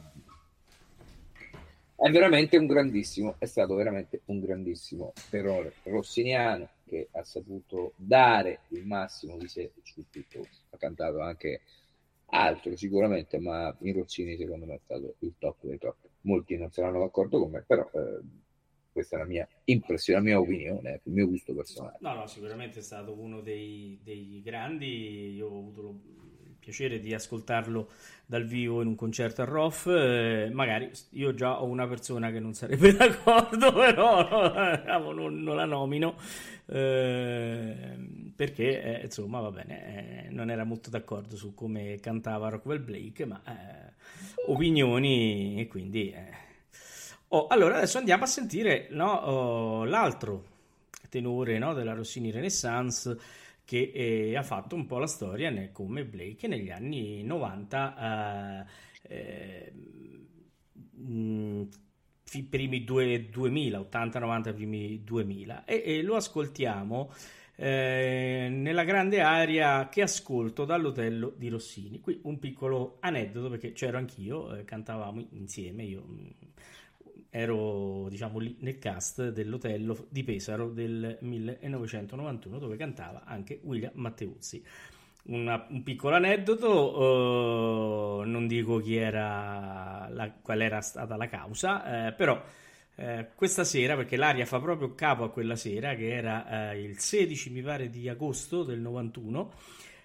È 1.97 2.11
veramente 2.11 2.57
un 2.57 2.67
grandissimo, 2.67 3.35
è 3.39 3.47
stato 3.47 3.75
veramente 3.75 4.21
un 4.27 4.39
grandissimo 4.39 5.13
terrore 5.31 5.75
rossiniano 5.83 6.69
che 6.87 7.09
ha 7.11 7.25
saputo 7.25 7.93
dare 7.97 8.61
il 8.69 8.87
massimo 8.87 9.37
di 9.37 9.49
sé 9.49 9.73
su 9.83 10.05
tutto. 10.09 10.47
Ha 10.71 10.77
cantato 10.77 11.21
anche 11.21 11.63
altro 12.27 12.77
sicuramente, 12.77 13.39
ma 13.39 13.75
in 13.81 13.95
Rossini 13.95 14.37
secondo 14.37 14.67
me 14.67 14.75
è 14.75 14.81
stato 14.85 15.17
il 15.21 15.35
top 15.39 15.57
dei 15.63 15.79
top. 15.79 15.97
Molti 16.23 16.57
non 16.57 16.71
saranno 16.71 17.01
d'accordo 17.01 17.41
con 17.41 17.51
me, 17.51 17.65
però 17.67 17.89
eh, 17.93 18.21
questa 18.93 19.17
è 19.17 19.19
la 19.19 19.27
mia 19.27 19.49
impressione, 19.65 20.19
la 20.19 20.25
mia 20.25 20.41
opinione, 20.41 21.01
il 21.05 21.13
mio 21.13 21.27
gusto 21.27 21.53
personale. 21.55 21.97
No, 22.01 22.15
no, 22.15 22.27
sicuramente 22.27 22.79
è 22.79 22.83
stato 22.83 23.19
uno 23.19 23.41
dei, 23.41 23.99
dei 24.03 24.41
grandi. 24.45 25.35
Io 25.35 25.49
ho 25.49 25.59
avuto 25.59 26.01
piacere 26.69 27.01
di 27.01 27.15
ascoltarlo 27.15 27.89
dal 28.27 28.45
vivo 28.45 28.83
in 28.83 28.89
un 28.89 28.95
concerto 28.95 29.41
a 29.41 29.47
Roth. 29.47 29.87
Eh, 29.87 30.51
magari 30.53 30.91
io 31.11 31.33
già 31.33 31.63
ho 31.63 31.65
una 31.65 31.87
persona 31.89 32.31
che 32.31 32.41
non 32.41 32.53
sarebbe 32.53 32.93
d'accordo, 32.95 33.73
però 33.73 34.29
no, 34.29 35.13
non, 35.13 35.43
non, 35.43 35.57
la 35.57 35.65
nomino 35.65 36.17
eh, 36.67 37.97
perché 38.37 38.83
eh, 38.83 39.05
insomma 39.05 39.41
va 39.41 39.51
bene, 39.51 40.27
eh, 40.27 40.31
non 40.31 40.51
era 40.51 40.65
molto 40.65 40.91
d'accordo 40.91 41.37
su 41.37 41.55
come 41.55 41.99
cantava 42.01 42.51
Rockwell 42.51 42.85
Blake, 42.85 43.25
ma 43.25 43.41
eh, 43.47 43.93
opinioni 44.47 45.59
e 45.61 45.67
quindi 45.69 46.11
eh, 46.11 46.47
Oh, 47.31 47.47
allora 47.49 47.77
adesso 47.77 47.99
andiamo 47.99 48.25
a 48.25 48.27
sentire 48.27 48.87
no, 48.93 49.13
oh, 49.13 49.85
l'altro 49.85 50.45
tenore 51.11 51.59
no, 51.59 51.75
della 51.75 51.93
Rossini 51.93 52.31
Renaissance 52.31 53.19
che 53.69 53.93
eh, 53.95 54.35
ha 54.35 54.43
fatto 54.43 54.75
un 54.75 54.87
po' 54.87 54.97
la 54.97 55.07
storia 55.07 55.51
né, 55.51 55.73
come 55.73 56.07
Blake 56.07 56.49
negli 56.49 56.71
anni 56.71 57.23
90 57.23 58.67
eh, 59.05 59.15
eh, 59.15 59.73
mh, 60.95 61.69
primi 62.49 62.83
due, 62.83 63.29
2000 63.29 63.79
80 63.79 64.19
90 64.21 64.53
primi 64.55 65.05
2000 65.05 65.67
e, 65.67 65.83
e 65.85 66.03
lo 66.03 66.17
ascoltiamo 66.17 67.13
eh, 67.57 68.49
nella 68.51 68.85
grande 68.85 69.21
area 69.21 69.91
che 69.91 70.01
ascolto 70.01 70.65
dall'hotel 70.65 71.35
di 71.37 71.49
Rossini. 71.51 72.01
Qui 72.01 72.21
un 72.23 72.39
piccolo 72.39 72.97
aneddoto 73.01 73.51
perché 73.51 73.73
c'ero 73.73 73.99
anch'io, 73.99 74.55
eh, 74.55 74.65
cantavamo 74.65 75.27
insieme, 75.33 75.83
io 75.83 76.05
mh, 76.07 76.13
mm, 76.15 76.27
ero 77.31 78.07
diciamo 78.09 78.39
lì 78.39 78.57
nel 78.61 78.79
cast 78.79 79.31
dell'hotel 79.31 80.07
di 80.09 80.25
Pesaro 80.25 80.71
del 80.71 81.19
1991 81.21 82.59
dove 82.59 82.77
cantava 82.77 83.25
anche 83.25 83.61
William 83.63 83.93
Matteuzzi. 83.95 84.65
Una, 85.25 85.67
un 85.69 85.83
piccolo 85.83 86.15
aneddoto, 86.15 88.21
uh, 88.21 88.23
non 88.23 88.47
dico 88.47 88.79
chi 88.79 88.97
era 88.97 90.09
la, 90.11 90.33
qual 90.41 90.63
era 90.63 90.81
stata 90.81 91.17
la 91.17 91.29
causa, 91.29 92.07
eh, 92.07 92.13
però 92.13 92.43
eh, 93.01 93.29
questa 93.37 93.63
sera, 93.63 93.95
perché 93.95 94.17
l'aria 94.17 94.45
fa 94.45 94.59
proprio 94.59 94.93
capo 94.95 95.23
a 95.23 95.31
quella 95.31 95.55
sera, 95.55 95.95
che 95.95 96.13
era 96.13 96.73
eh, 96.73 96.83
il 96.83 96.99
16, 96.99 97.51
mi 97.51 97.63
pare, 97.63 97.91
di 97.91 98.09
agosto 98.09 98.65
del 98.65 98.81
91, 98.81 99.53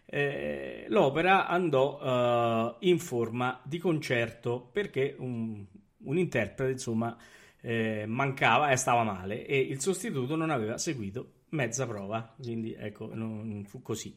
eh, 0.05 0.85
l'opera 0.89 1.47
andò 1.47 1.99
eh, 1.99 2.87
in 2.87 2.99
forma 2.99 3.59
di 3.63 3.79
concerto 3.79 4.69
perché 4.71 5.15
un, 5.17 5.65
un 6.03 6.17
interprete, 6.17 6.71
insomma, 6.71 7.15
eh, 7.61 8.05
mancava 8.05 8.71
e 8.71 8.75
stava 8.75 9.03
male 9.03 9.45
e 9.45 9.57
il 9.59 9.79
sostituto 9.79 10.35
non 10.35 10.49
aveva 10.49 10.77
seguito 10.77 11.41
mezza 11.49 11.85
prova, 11.87 12.35
quindi 12.41 12.73
ecco, 12.73 13.13
non 13.13 13.63
fu 13.65 13.81
così. 13.81 14.13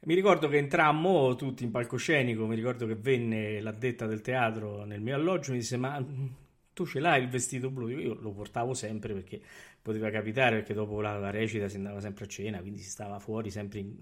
Mi 0.00 0.14
ricordo 0.14 0.48
che 0.48 0.58
entrammo 0.58 1.34
tutti 1.34 1.64
in 1.64 1.70
palcoscenico, 1.70 2.46
mi 2.46 2.54
ricordo 2.54 2.86
che 2.86 2.94
venne 2.94 3.60
l'addetta 3.60 4.06
del 4.06 4.20
teatro 4.20 4.84
nel 4.84 5.00
mio 5.00 5.16
alloggio 5.16 5.50
e 5.50 5.54
mi 5.54 5.58
disse 5.58 5.76
ma 5.76 6.04
tu 6.72 6.86
ce 6.86 7.00
l'hai 7.00 7.20
il 7.22 7.28
vestito 7.28 7.70
blu? 7.70 7.88
Io 7.88 8.14
lo 8.14 8.30
portavo 8.30 8.74
sempre 8.74 9.12
perché 9.12 9.40
poteva 9.82 10.10
capitare, 10.10 10.58
perché 10.58 10.74
dopo 10.74 11.00
la, 11.00 11.30
recita 11.30 11.68
si 11.68 11.76
andava 11.76 12.00
sempre 12.00 12.26
a 12.26 12.28
cena, 12.28 12.60
quindi 12.60 12.78
si 12.78 12.90
stava 12.90 13.18
fuori 13.18 13.50
sempre 13.50 13.80
in, 13.80 13.96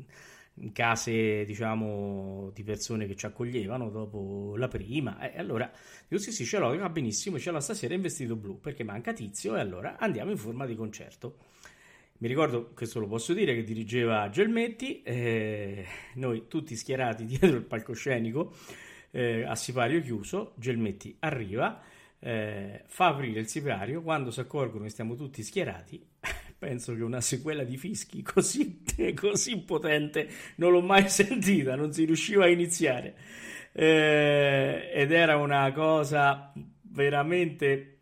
case, 0.73 1.45
diciamo, 1.45 2.51
di 2.55 2.63
persone 2.63 3.07
che 3.07 3.15
ci 3.15 3.27
accoglievano 3.27 3.91
dopo 3.91 4.55
la 4.57 4.69
prima. 4.69 5.19
E 5.31 5.39
allora 5.39 5.71
dico 6.09 6.21
sì, 6.21 6.33
sì, 6.33 6.45
ce 6.45 6.59
l'ho, 6.59 6.77
va 6.77 6.89
benissimo, 6.89 7.39
ce 7.39 7.51
l'ho 7.51 7.61
stasera 7.61 7.95
in 7.95 8.01
vestito 8.01 8.37
blu 8.37 8.61
perché 8.61 8.85
manca 8.85 9.13
Tizio 9.13 9.57
e 9.57 9.61
allora 9.61 9.97
andiamo 9.99 10.31
in 10.31 10.39
forma 10.39 10.67
di 10.67 10.75
concerto. 10.75 11.37
Mi 12.19 12.29
ricordo, 12.29 12.71
questo 12.75 12.99
lo 12.99 13.07
posso 13.07 13.35
dire, 13.35 13.55
che 13.55 13.63
dirigeva 13.63 14.29
Gelmetti, 14.31 15.03
eh, 15.03 15.87
noi 16.15 16.47
tutti 16.49 16.75
schierati 16.75 17.25
dietro 17.27 17.57
il 17.57 17.63
palcoscenico 17.63 18.55
eh, 19.11 19.43
a 19.43 19.55
sipario 19.55 20.01
chiuso, 20.01 20.55
Gelmetti 20.57 21.17
arriva 21.21 21.83
eh, 22.19 22.83
fa 22.87 23.09
aprire 23.09 23.41
il 23.41 23.49
sipario, 23.49 24.03
quando 24.03 24.31
si 24.31 24.41
accorgono 24.41 24.85
che 24.85 24.91
stiamo 24.91 25.15
tutti 25.15 25.43
schierati, 25.43 26.05
penso 26.59 26.95
che 26.95 27.03
una 27.03 27.21
sequela 27.21 27.65
di 27.65 27.77
fischi 27.77 28.23
così, 28.25 28.83
così 29.15 29.59
potente 29.59 30.29
non 30.57 30.73
l'ho 30.73 30.83
mai 30.83 31.09
sentita, 31.11 31.77
non 31.77 31.93
si 31.93 32.05
riusciva 32.05 32.45
a 32.45 32.49
iniziare. 32.49 33.15
Eh, 33.73 34.91
ed 34.93 35.13
era 35.13 35.37
una 35.37 35.71
cosa 35.73 36.53
veramente 36.83 37.99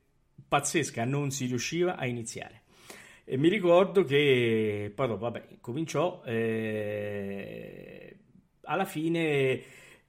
pazzesca, 0.47 1.05
non 1.05 1.31
si 1.31 1.47
riusciva 1.47 1.97
a 1.97 2.07
iniziare. 2.07 2.63
E 3.25 3.37
mi 3.39 3.49
ricordo 3.49 4.05
che 4.05 4.93
poi 4.95 5.09
dopo, 5.09 5.21
vabbè, 5.21 5.57
cominciò, 5.61 6.23
eh, 6.25 8.17
alla 8.63 8.85
fine 8.85 9.63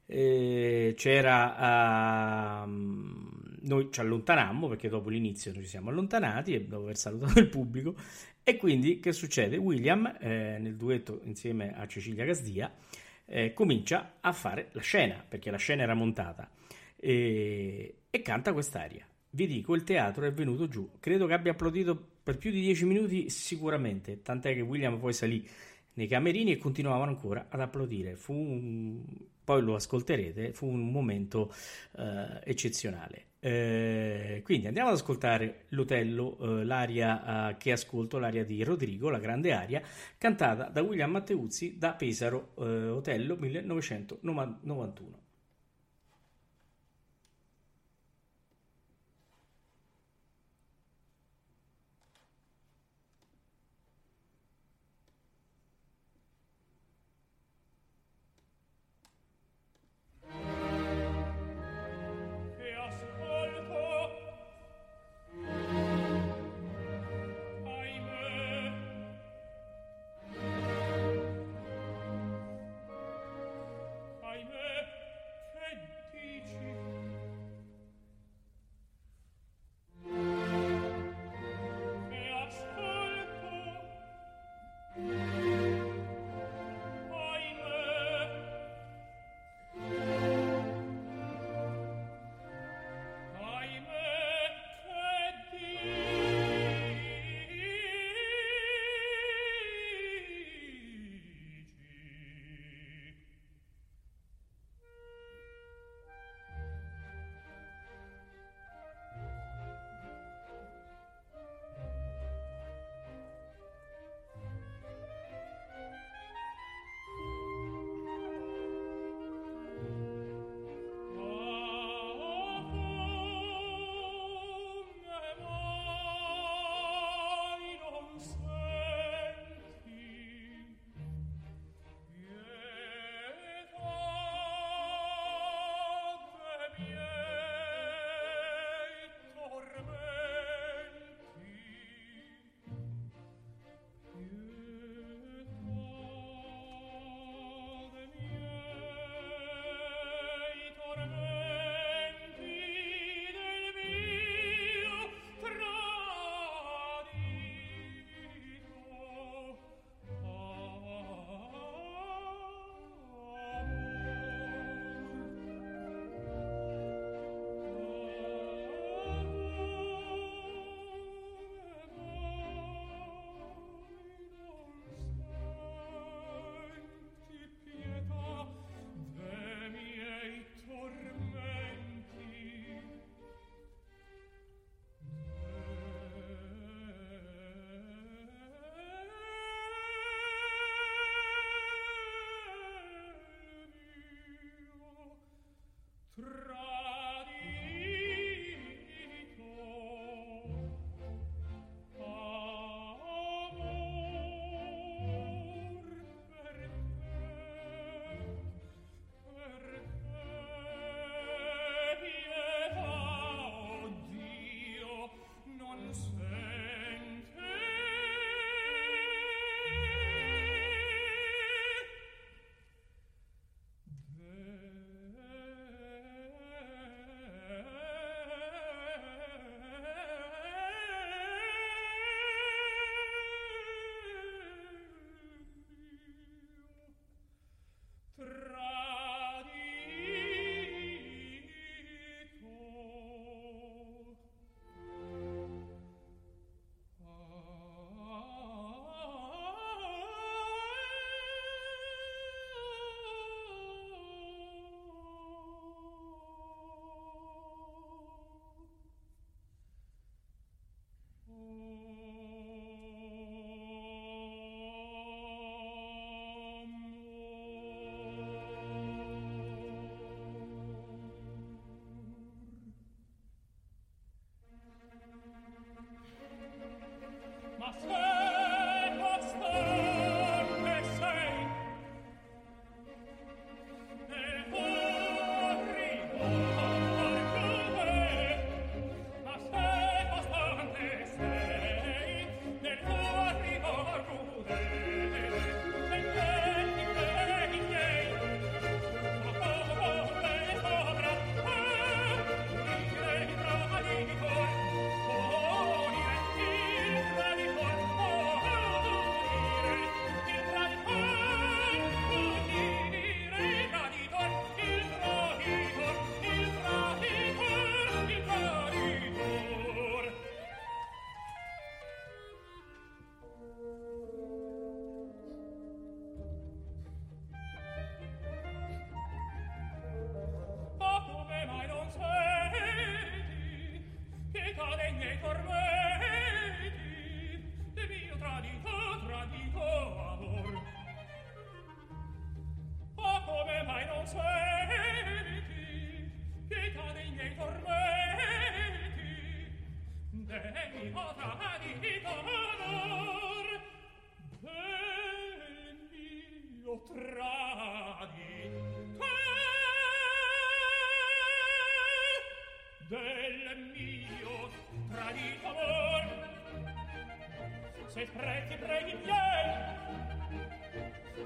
eh, 0.06 0.94
c'era... 0.96 2.64
Uh, 2.66 3.44
noi 3.66 3.90
ci 3.92 4.00
allontanammo 4.00 4.68
perché 4.68 4.90
dopo 4.90 5.10
l'inizio 5.10 5.52
ci 5.54 5.66
siamo 5.66 5.90
allontanati 5.90 6.54
e 6.54 6.64
dopo 6.66 6.84
aver 6.84 6.98
salutato 6.98 7.40
il 7.40 7.48
pubblico 7.48 7.96
e 8.48 8.58
quindi 8.58 9.00
che 9.00 9.12
succede? 9.12 9.58
William 9.58 10.06
eh, 10.20 10.60
nel 10.60 10.76
duetto 10.76 11.22
insieme 11.24 11.76
a 11.76 11.88
Cecilia 11.88 12.26
Gasdia 12.26 12.72
eh, 13.26 13.54
comincia 13.54 14.18
a 14.22 14.32
fare 14.34 14.70
la 14.74 14.82
scena 14.82 15.26
perché 15.28 15.50
la 15.50 15.58
scena 15.58 15.82
era 15.82 15.96
montata 15.96 16.48
e, 16.96 18.02
e 18.08 18.22
canta 18.22 18.54
quest'aria. 18.54 19.04
Vi 19.32 19.48
dico, 19.48 19.74
il 19.74 19.84
teatro 19.84 20.26
è 20.26 20.32
venuto 20.32 20.68
giù, 20.68 20.92
credo 21.00 21.26
che 21.26 21.34
abbia 21.34 21.54
applaudito 21.54 22.00
per 22.22 22.38
più 22.38 22.52
di 22.52 22.62
dieci 22.62 22.86
minuti 22.86 23.32
sicuramente, 23.32 24.22
tant'è 24.22 24.54
che 24.54 24.62
William 24.62 25.00
poi 25.00 25.14
salì 25.14 25.44
nei 25.94 26.08
camerini 26.08 26.52
e 26.52 26.58
continuavano 26.58 27.10
ancora 27.10 27.48
ad 27.50 27.60
applaudire. 27.60 28.16
Fu 28.16 28.34
un... 28.34 29.04
Poi 29.44 29.62
lo 29.62 29.74
ascolterete, 29.74 30.54
fu 30.54 30.68
un 30.68 30.92
momento 30.92 31.52
eh, 31.98 32.42
eccezionale. 32.44 33.26
Eh, 33.46 34.42
quindi 34.44 34.66
andiamo 34.66 34.90
ad 34.90 34.96
ascoltare 34.96 35.66
l'Otello, 35.70 36.36
eh, 36.40 36.66
l'aria 36.66 37.50
eh, 37.50 37.58
che 37.58 37.74
ascolto, 37.74 38.18
l'aria 38.18 38.44
di 38.44 38.64
Rodrigo, 38.64 39.12
la 39.12 39.20
grande 39.20 39.54
aria, 39.54 39.84
cantata 40.18 40.64
da 40.64 40.82
William 40.82 41.12
Matteuzzi 41.12 41.78
da 41.78 41.94
Pesaro, 41.94 42.56
eh, 42.58 42.88
Otello 42.88 43.36
1991. 43.36 45.25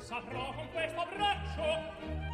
saprò 0.09 0.51
con 0.55 0.67
questo 0.71 1.05
braccio. 1.15 2.28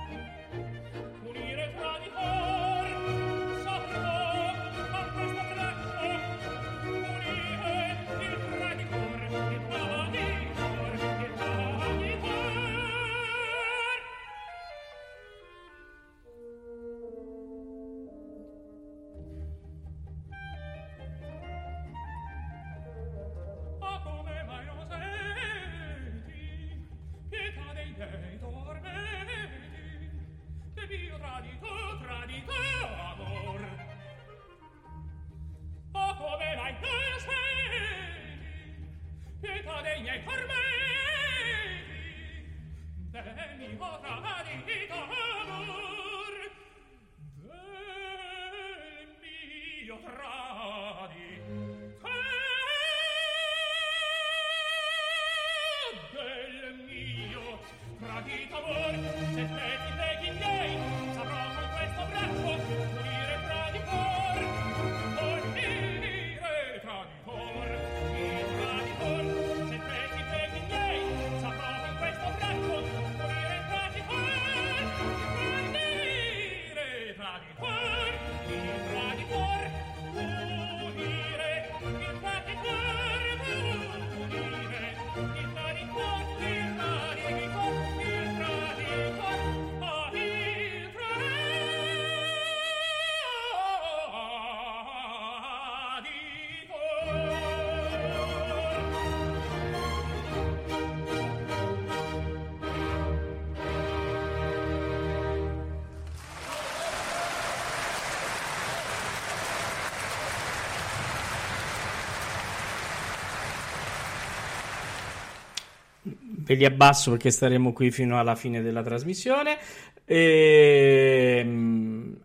Ve 116.45 116.53
li 116.53 116.63
abbasso 116.63 117.09
perché 117.09 117.31
staremo 117.31 117.73
qui 117.73 117.89
fino 117.89 118.19
alla 118.19 118.35
fine 118.35 118.61
della 118.61 118.83
trasmissione. 118.83 119.57
Ehm, 120.05 121.45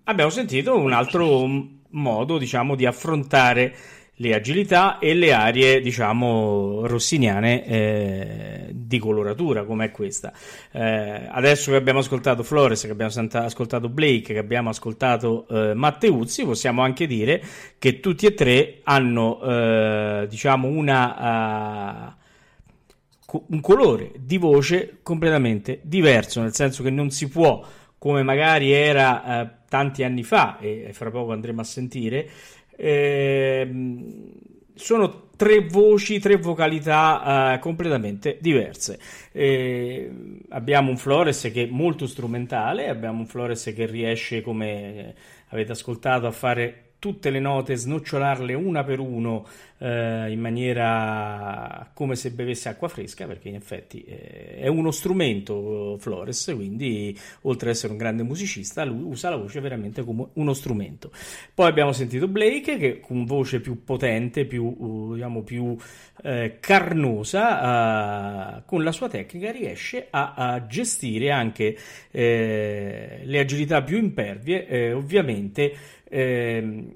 abbiamo 0.04 0.30
sentito 0.30 0.76
un 0.76 0.92
altro 0.92 1.48
modo, 1.88 2.36
diciamo, 2.36 2.74
di 2.74 2.84
affrontare 2.84 3.74
le 4.16 4.34
agilità 4.34 4.98
e 4.98 5.14
le 5.14 5.32
aree, 5.32 5.80
diciamo, 5.80 6.86
rossiniane 6.86 7.64
eh, 7.64 8.68
di 8.72 8.98
coloratura, 8.98 9.64
come 9.64 9.86
è 9.86 9.90
questa. 9.90 10.34
Eh, 10.70 11.26
adesso 11.30 11.70
che 11.70 11.78
abbiamo 11.78 12.00
ascoltato 12.00 12.42
Flores, 12.42 12.82
che 12.82 12.90
abbiamo 12.90 13.10
santa- 13.10 13.44
ascoltato 13.44 13.88
Blake, 13.88 14.34
che 14.34 14.38
abbiamo 14.38 14.68
ascoltato 14.68 15.46
eh, 15.48 15.72
Matteuzzi, 15.72 16.44
possiamo 16.44 16.82
anche 16.82 17.06
dire 17.06 17.42
che 17.78 18.00
tutti 18.00 18.26
e 18.26 18.34
tre 18.34 18.80
hanno, 18.84 19.40
eh, 19.40 20.26
diciamo, 20.28 20.68
una... 20.68 22.14
co- 22.18 22.19
un 23.32 23.60
colore 23.60 24.12
di 24.18 24.38
voce 24.38 24.98
completamente 25.02 25.80
diverso, 25.82 26.40
nel 26.40 26.54
senso 26.54 26.82
che 26.82 26.90
non 26.90 27.10
si 27.10 27.28
può, 27.28 27.64
come 27.98 28.22
magari 28.22 28.72
era 28.72 29.42
eh, 29.42 29.50
tanti 29.68 30.02
anni 30.02 30.22
fa, 30.22 30.58
e 30.58 30.90
fra 30.92 31.10
poco 31.10 31.32
andremo 31.32 31.60
a 31.60 31.64
sentire, 31.64 32.28
ehm, 32.76 34.32
sono 34.74 35.28
tre 35.36 35.60
voci, 35.60 36.18
tre 36.18 36.36
vocalità 36.36 37.54
eh, 37.54 37.58
completamente 37.60 38.38
diverse. 38.40 38.98
Eh, 39.32 40.10
abbiamo 40.50 40.90
un 40.90 40.96
Flores 40.96 41.50
che 41.52 41.64
è 41.64 41.66
molto 41.70 42.06
strumentale, 42.06 42.88
abbiamo 42.88 43.20
un 43.20 43.26
Flores 43.26 43.72
che 43.74 43.86
riesce, 43.86 44.42
come 44.42 45.14
avete 45.48 45.72
ascoltato, 45.72 46.26
a 46.26 46.30
fare 46.30 46.92
tutte 46.98 47.30
le 47.30 47.40
note, 47.40 47.74
snocciolarle 47.74 48.54
una 48.54 48.84
per 48.84 49.00
uno 49.00 49.46
eh, 49.80 50.30
in 50.30 50.40
maniera 50.40 51.90
come 51.94 52.14
se 52.14 52.30
bevesse 52.30 52.68
acqua 52.68 52.88
fresca, 52.88 53.26
perché 53.26 53.48
in 53.48 53.54
effetti 53.54 54.04
eh, 54.04 54.56
è 54.58 54.68
uno 54.68 54.90
strumento 54.90 55.96
Flores, 55.98 56.52
quindi 56.54 57.18
oltre 57.42 57.70
ad 57.70 57.74
essere 57.74 57.92
un 57.92 57.98
grande 57.98 58.22
musicista, 58.22 58.84
lui 58.84 59.02
usa 59.02 59.30
la 59.30 59.36
voce 59.36 59.60
veramente 59.60 60.04
come 60.04 60.28
uno 60.34 60.52
strumento. 60.52 61.10
Poi 61.54 61.68
abbiamo 61.68 61.92
sentito 61.92 62.28
Blake 62.28 62.76
che 62.76 63.00
con 63.00 63.24
voce 63.24 63.60
più 63.60 63.82
potente, 63.84 64.44
più, 64.44 64.64
uh, 64.64 65.14
diciamo, 65.14 65.42
più 65.42 65.76
eh, 66.22 66.58
carnosa, 66.60 68.58
eh, 68.58 68.62
con 68.66 68.84
la 68.84 68.92
sua 68.92 69.08
tecnica 69.08 69.50
riesce 69.50 70.08
a, 70.10 70.34
a 70.34 70.66
gestire 70.66 71.30
anche 71.30 71.76
eh, 72.10 73.20
le 73.24 73.38
agilità 73.38 73.82
più 73.82 73.96
impervie, 73.96 74.66
eh, 74.66 74.92
ovviamente 74.92 75.72
ehm, 76.08 76.90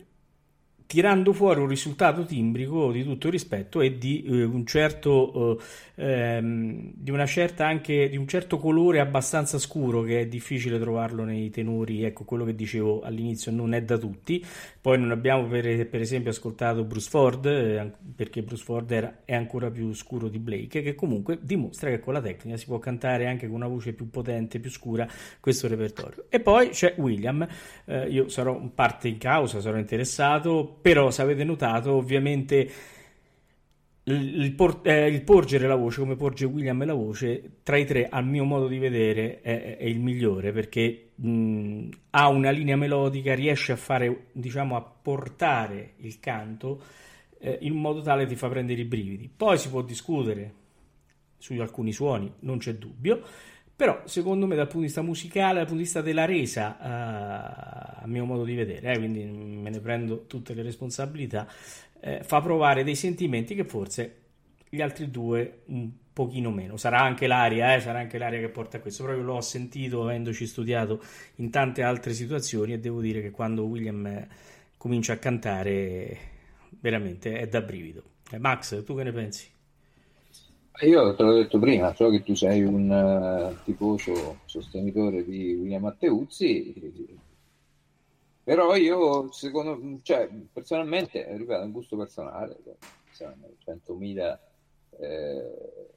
tirando 0.87 1.32
fuori 1.32 1.61
un 1.61 1.66
risultato 1.66 2.24
timbrico 2.24 2.93
di 2.93 3.03
tutto 3.03 3.30
rispetto 3.30 3.80
e 3.80 3.99
di 3.99 4.24
eh, 4.24 4.45
un 4.45 4.66
certo 4.66 5.59
eh, 5.59 5.62
ehm, 5.97 6.93
di 6.95 7.12
anche 7.57 8.09
di 8.09 8.16
un 8.16 8.26
certo 8.26 8.59
colore 8.59 9.01
abbastanza 9.01 9.59
scuro 9.59 10.03
che 10.03 10.20
è 10.20 10.26
difficile 10.26 10.78
trovarlo 10.78 11.24
nei 11.24 11.51
tenori. 11.51 12.05
Ecco 12.05 12.24
quello 12.24 12.45
che 12.45 12.55
dicevo 12.55 13.01
all'inizio 13.03 13.51
non 13.53 13.74
è 13.74 13.82
da 13.82 13.97
tutti. 13.97 14.45
Poi 14.80 14.99
non 14.99 15.11
abbiamo 15.11 15.47
per, 15.47 15.89
per 15.89 16.01
esempio 16.01 16.30
ascoltato 16.30 16.85
Bruce 16.85 17.09
Ford 17.09 17.47
eh, 17.47 17.93
perché 18.14 18.43
Bruce 18.43 18.64
Ford 18.64 18.91
era, 18.91 19.20
è 19.24 19.35
ancora 19.35 19.70
più 19.70 19.93
scuro 19.95 20.28
di 20.28 20.39
Blake 20.39 20.82
che 20.82 20.95
comunque 20.95 21.39
dimostra 21.41 21.91
che 21.91 22.01
con 22.01 22.12
la 22.12 22.20
tecnica 22.20 22.57
si 22.57 22.66
può 22.66 22.78
cantare 22.78 23.26
anche 23.26 23.47
con 23.47 23.57
una 23.57 23.68
voce 23.68 23.93
più 23.93 24.11
potente 24.11 24.59
più 24.59 24.70
scura 24.70 25.09
questo 25.41 25.66
repertorio. 25.68 26.26
E 26.28 26.41
poi 26.41 26.68
c'è 26.68 26.95
William. 26.99 27.47
Eh, 27.87 28.09
io 28.09 28.28
sarò 28.28 28.61
parte 28.74 29.09
in 29.09 29.18
causa 29.18 29.61
sarò 29.61 29.78
interessato 29.78 30.78
però 30.85 31.11
se 31.11 31.22
avete 31.22 31.45
notato 31.45 31.93
ovviamente 31.95 32.70
il, 34.03 34.53
por- 34.53 34.82
eh, 34.82 35.09
il 35.09 35.22
porgere 35.22 35.66
la 35.66 35.76
voce 35.76 36.01
come 36.01 36.14
porge 36.14 36.45
William 36.45 36.85
la 36.85 36.93
voce 36.93 37.61
tra 37.62 37.78
i 37.78 37.87
tre 37.87 38.11
al 38.11 38.26
mio 38.26 38.45
modo 38.45 38.68
di 38.68 38.76
vedere 38.76 39.41
è, 39.41 39.78
è 39.78 39.85
il 39.85 39.99
migliore 39.99 40.53
perché 40.53 41.12
mh, 41.14 41.89
ha 42.11 42.28
una 42.28 42.51
linea 42.51 42.76
melodica 42.76 43.35
riesce 43.35 43.72
a 43.72 43.76
fare 43.76 44.26
diciamo 44.32 44.76
a 44.76 44.82
portare 44.82 45.95
il 46.01 46.20
canto 46.20 46.82
eh, 47.39 47.57
in 47.62 47.76
modo 47.76 48.03
tale 48.03 48.26
ti 48.26 48.37
fa 48.37 48.51
prendere 48.51 48.82
i 48.82 48.85
brividi. 48.85 49.30
Poi 49.35 49.57
si 49.57 49.70
può 49.70 49.80
discutere 49.80 50.53
su 51.39 51.55
alcuni 51.55 51.93
suoni 51.93 52.30
non 52.41 52.59
c'è 52.59 52.74
dubbio 52.74 53.22
però 53.77 54.03
secondo 54.05 54.47
me 54.47 54.55
dal 54.55 54.66
punto 54.66 54.81
di 54.81 54.87
vista 54.87 55.03
musicale, 55.03 55.55
dal 55.55 55.66
punto 55.66 55.79
di 55.79 55.85
vista 55.85 56.01
della 56.01 56.25
resa, 56.25 56.79
eh, 56.79 58.03
a 58.03 58.07
mio 58.07 58.25
modo 58.25 58.45
di 58.45 58.55
vedere, 58.55 58.93
eh, 58.93 58.99
quindi 58.99 59.25
me 59.25 59.70
ne 59.70 59.81
prendo 59.81 60.27
tutte 60.27 60.55
le 60.55 60.62
responsabilità, 60.62 61.47
eh, 62.01 62.20
fa 62.22 62.41
provare 62.41 62.85
dei 62.85 62.95
sentimenti 62.95 63.55
che 63.55 63.64
forse 63.64 64.16
gli 64.68 64.81
altri 64.81 65.11
due 65.11 65.62
un 65.66 65.91
pochino 66.12 66.51
meno. 66.51 66.77
Sarà 66.77 67.01
anche 67.01 67.27
l'aria, 67.27 67.75
eh, 67.75 67.81
sarà 67.81 67.99
anche 67.99 68.18
l'aria 68.18 68.39
che 68.39 68.49
porta 68.49 68.77
a 68.77 68.81
questo, 68.81 69.03
proprio 69.03 69.25
l'ho 69.25 69.41
sentito 69.41 70.03
avendoci 70.03 70.47
studiato 70.47 71.03
in 71.37 71.51
tante 71.51 71.83
altre 71.83 72.12
situazioni 72.12 72.72
e 72.72 72.79
devo 72.79 73.01
dire 73.01 73.20
che 73.20 73.31
quando 73.31 73.64
William 73.64 74.07
eh, 74.07 74.29
comincia 74.77 75.14
a 75.14 75.16
cantare 75.16 76.18
veramente 76.81 77.39
è 77.39 77.49
da 77.49 77.61
brivido. 77.61 78.03
Eh, 78.31 78.39
Max, 78.39 78.85
tu 78.85 78.97
che 78.97 79.03
ne 79.03 79.12
pensi? 79.12 79.54
Io 80.83 81.14
te 81.14 81.22
l'ho 81.22 81.35
detto 81.35 81.61
prima, 81.61 81.95
so 81.95 82.11
che 82.11 82.22
tu 82.25 82.35
sei 82.35 82.62
un 82.64 82.91
uh, 82.91 83.62
tifoso 83.62 84.41
sostenitore 84.45 85.25
di 85.25 85.55
William 85.55 85.83
Matteuzzi, 85.83 87.20
però 88.43 88.75
io, 88.75 89.31
secondo, 89.31 90.01
cioè, 90.03 90.29
personalmente, 90.53 91.25
ripeto, 91.37 91.62
un 91.62 91.70
gusto 91.70 91.97
personale, 91.97 92.59
100.000 93.16 94.39
eh, 94.99 95.89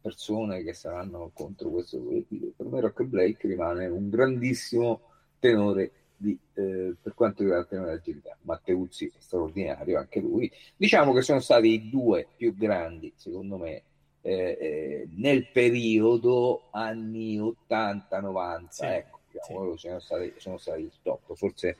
persone 0.00 0.62
che 0.62 0.72
saranno 0.72 1.30
contro 1.34 1.68
questo 1.68 1.98
per 2.00 2.66
me 2.66 2.80
Rock 2.80 3.02
Blake 3.02 3.46
rimane 3.46 3.86
un 3.86 4.08
grandissimo 4.08 5.02
tenore 5.38 5.92
di, 6.20 6.38
eh, 6.54 6.94
per 7.00 7.14
quanto 7.14 7.42
riguarda 7.42 7.64
il 7.64 7.68
tema 7.70 7.84
dell'agilità. 7.86 8.36
Matteuzzi 8.42 9.10
straordinario, 9.18 9.98
anche 9.98 10.20
lui. 10.20 10.50
Diciamo 10.76 11.14
che 11.14 11.22
sono 11.22 11.40
stati 11.40 11.68
i 11.68 11.88
due 11.88 12.26
più 12.36 12.54
grandi, 12.54 13.10
secondo 13.16 13.56
me, 13.56 13.82
eh, 14.20 14.58
eh, 14.60 15.08
nel 15.14 15.46
periodo 15.50 16.68
anni 16.72 17.38
80-90. 17.38 18.66
Sì, 18.68 18.84
ecco, 18.84 19.20
diciamo, 19.30 19.76
sì. 19.76 19.86
sono, 19.86 20.00
stati, 20.00 20.34
sono 20.36 20.58
stati 20.58 20.82
il 20.82 20.92
top. 21.02 21.34
Forse 21.34 21.78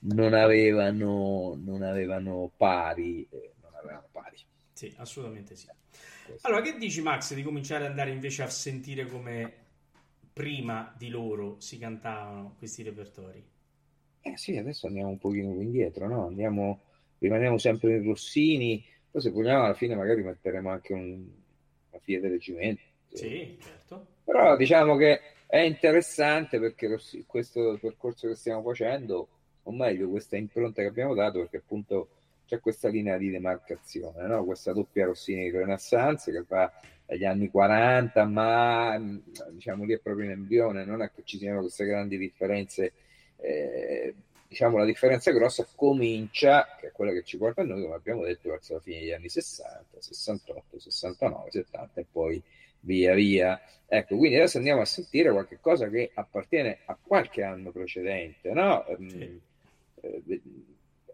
non 0.00 0.34
avevano, 0.34 1.56
non 1.56 1.82
avevano 1.82 2.50
pari. 2.56 3.26
Eh, 3.30 3.52
non 3.62 3.70
avevano 3.74 4.08
pari. 4.10 4.36
Sì, 4.72 4.92
assolutamente 4.96 5.54
sì. 5.54 5.68
Allora, 6.42 6.62
che 6.62 6.76
dici 6.76 7.00
Max 7.00 7.32
di 7.32 7.42
cominciare 7.42 7.84
ad 7.84 7.90
andare 7.90 8.10
invece 8.10 8.42
a 8.42 8.50
sentire 8.50 9.06
come 9.06 9.66
prima 10.32 10.92
di 10.96 11.08
loro 11.08 11.60
si 11.60 11.78
cantavano 11.78 12.56
questi 12.58 12.82
repertori? 12.82 13.56
Eh 14.32 14.36
sì, 14.36 14.56
adesso 14.56 14.86
andiamo 14.86 15.08
un 15.08 15.18
pochino 15.18 15.60
indietro, 15.60 16.06
no? 16.06 16.26
Andiamo, 16.26 16.80
rimaniamo 17.18 17.56
sempre 17.56 17.96
in 17.96 18.04
Rossini, 18.04 18.84
poi 19.10 19.22
se 19.22 19.30
vogliamo 19.30 19.64
alla 19.64 19.74
fine 19.74 19.94
magari 19.94 20.22
metteremo 20.22 20.68
anche 20.68 20.92
un, 20.92 21.26
una 21.90 22.00
figlia 22.02 22.20
del 22.20 22.32
reggimento. 22.32 22.82
Sì, 23.12 23.56
certo. 23.60 24.06
Però 24.24 24.56
diciamo 24.56 24.96
che 24.96 25.20
è 25.46 25.60
interessante 25.60 26.60
perché 26.60 26.94
questo 27.26 27.78
percorso 27.80 28.28
che 28.28 28.34
stiamo 28.34 28.62
facendo, 28.62 29.28
o 29.62 29.72
meglio, 29.72 30.10
questa 30.10 30.36
impronta 30.36 30.82
che 30.82 30.88
abbiamo 30.88 31.14
dato, 31.14 31.38
perché 31.38 31.56
appunto 31.56 32.08
c'è 32.44 32.60
questa 32.60 32.88
linea 32.88 33.16
di 33.16 33.30
demarcazione, 33.30 34.26
no? 34.26 34.44
questa 34.44 34.72
doppia 34.72 35.06
Rossini 35.06 35.50
Renaissance 35.50 36.30
che 36.30 36.44
va 36.46 36.70
dagli 37.06 37.24
anni 37.24 37.48
40, 37.48 38.24
ma 38.24 38.98
diciamo 39.52 39.84
lì 39.84 39.94
è 39.94 39.98
proprio 39.98 40.26
in 40.26 40.32
embrione, 40.32 40.84
non 40.84 41.00
è 41.00 41.10
che 41.14 41.22
ci 41.24 41.38
siano 41.38 41.60
queste 41.60 41.86
grandi 41.86 42.18
differenze 42.18 42.92
eh, 43.40 44.14
diciamo 44.48 44.78
la 44.78 44.84
differenza 44.84 45.30
grossa 45.30 45.66
comincia, 45.74 46.76
che 46.80 46.88
è 46.88 46.92
quella 46.92 47.12
che 47.12 47.22
ci 47.22 47.36
porta 47.36 47.60
a 47.60 47.64
noi, 47.64 47.82
come 47.82 47.94
abbiamo 47.94 48.24
detto, 48.24 48.48
verso 48.48 48.74
la 48.74 48.80
fine 48.80 49.00
degli 49.00 49.12
anni 49.12 49.28
60, 49.28 50.00
68, 50.00 50.78
69, 50.78 51.50
70 51.50 52.00
e 52.00 52.06
poi 52.10 52.42
via 52.80 53.14
via. 53.14 53.60
Ecco, 53.86 54.16
quindi 54.16 54.36
adesso 54.36 54.58
andiamo 54.58 54.80
a 54.80 54.86
sentire 54.86 55.30
qualche 55.30 55.58
cosa 55.60 55.88
che 55.88 56.10
appartiene 56.14 56.80
a 56.86 56.98
qualche 57.00 57.42
anno 57.42 57.70
precedente, 57.70 58.50
no? 58.52 58.86
Ehm, 58.86 59.08
sì. 59.08 59.40
Eh, 60.00 60.42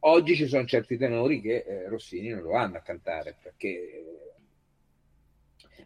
oggi 0.01 0.37
ci 0.37 0.47
sono 0.47 0.65
certi 0.67 0.97
tenori 0.97 1.41
che 1.41 1.65
eh, 1.67 1.89
Rossini 1.89 2.29
non 2.29 2.43
lo 2.43 2.51
vanno 2.51 2.77
a 2.77 2.81
cantare 2.81 3.37
perché 3.41 4.05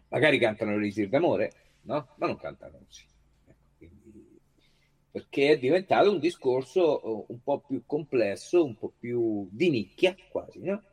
magari 0.09 0.37
cantano 0.37 0.75
l'Elisir 0.75 1.09
d'amore, 1.09 1.51
no? 1.83 2.09
Ma 2.15 2.27
non 2.27 2.37
cantano 2.37 2.79
Rossini 2.83 3.17
perché 5.11 5.51
è 5.51 5.57
diventato 5.57 6.11
un 6.11 6.19
discorso 6.19 7.01
eh, 7.01 7.25
un 7.27 7.41
po' 7.41 7.59
più 7.59 7.83
complesso, 7.85 8.63
un 8.63 8.77
po' 8.77 8.93
più 8.97 9.47
di 9.51 9.69
nicchia 9.69 10.15
quasi, 10.29 10.59
no? 10.59 10.83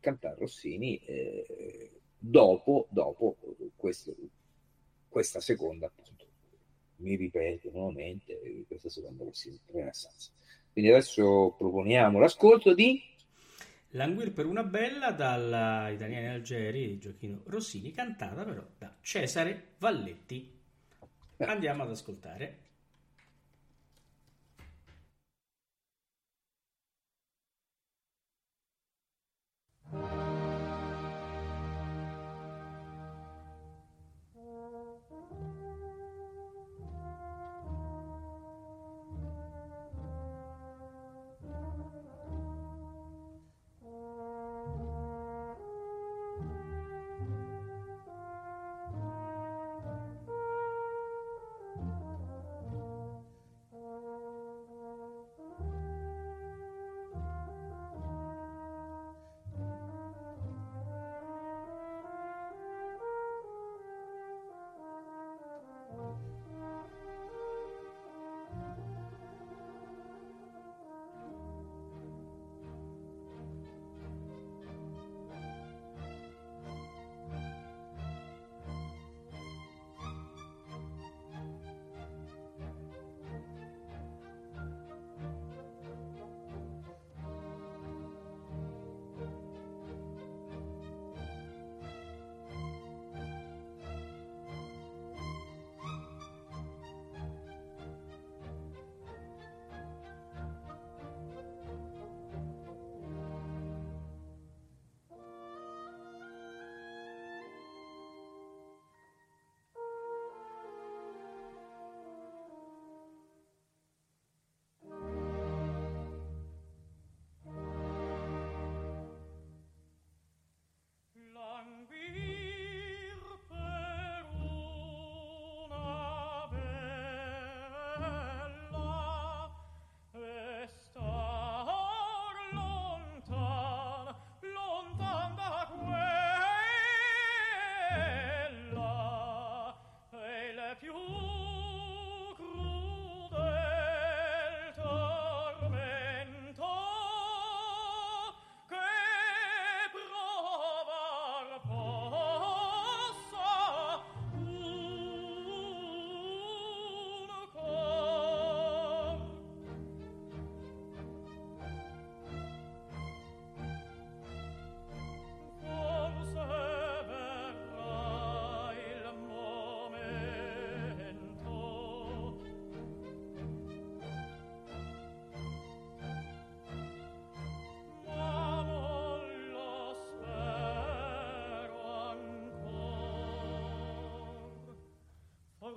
cantare 0.00 0.36
Rossini 0.36 0.98
eh, 1.04 1.90
dopo, 2.18 2.86
dopo 2.90 3.36
questo, 3.76 4.14
questa 5.08 5.40
seconda, 5.40 5.86
appunto, 5.86 6.26
mi 6.96 7.16
ripeto 7.16 7.70
nuovamente, 7.72 8.64
questa 8.66 8.88
seconda 8.88 9.24
Rossini 9.24 9.58
Renaissance. 9.66 10.30
Quindi 10.72 10.90
adesso 10.90 11.54
proponiamo 11.56 12.18
l'ascolto 12.18 12.74
di 12.74 13.02
Languir 13.94 14.32
per 14.32 14.46
una 14.46 14.62
bella 14.62 15.10
dalla 15.10 15.88
Italiani 15.88 16.28
Algeri 16.28 16.86
di 16.86 16.98
Giochino 16.98 17.42
Rossini, 17.46 17.90
cantata 17.90 18.44
però 18.44 18.64
da 18.78 18.94
Cesare 19.00 19.72
Valletti. 19.78 20.58
Andiamo 21.38 21.82
ad 21.82 21.90
ascoltare. 21.90 22.69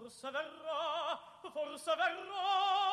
Forse 0.04 0.30
verrà, 0.32 1.18
forse 1.54 1.96
verrà, 1.96 2.93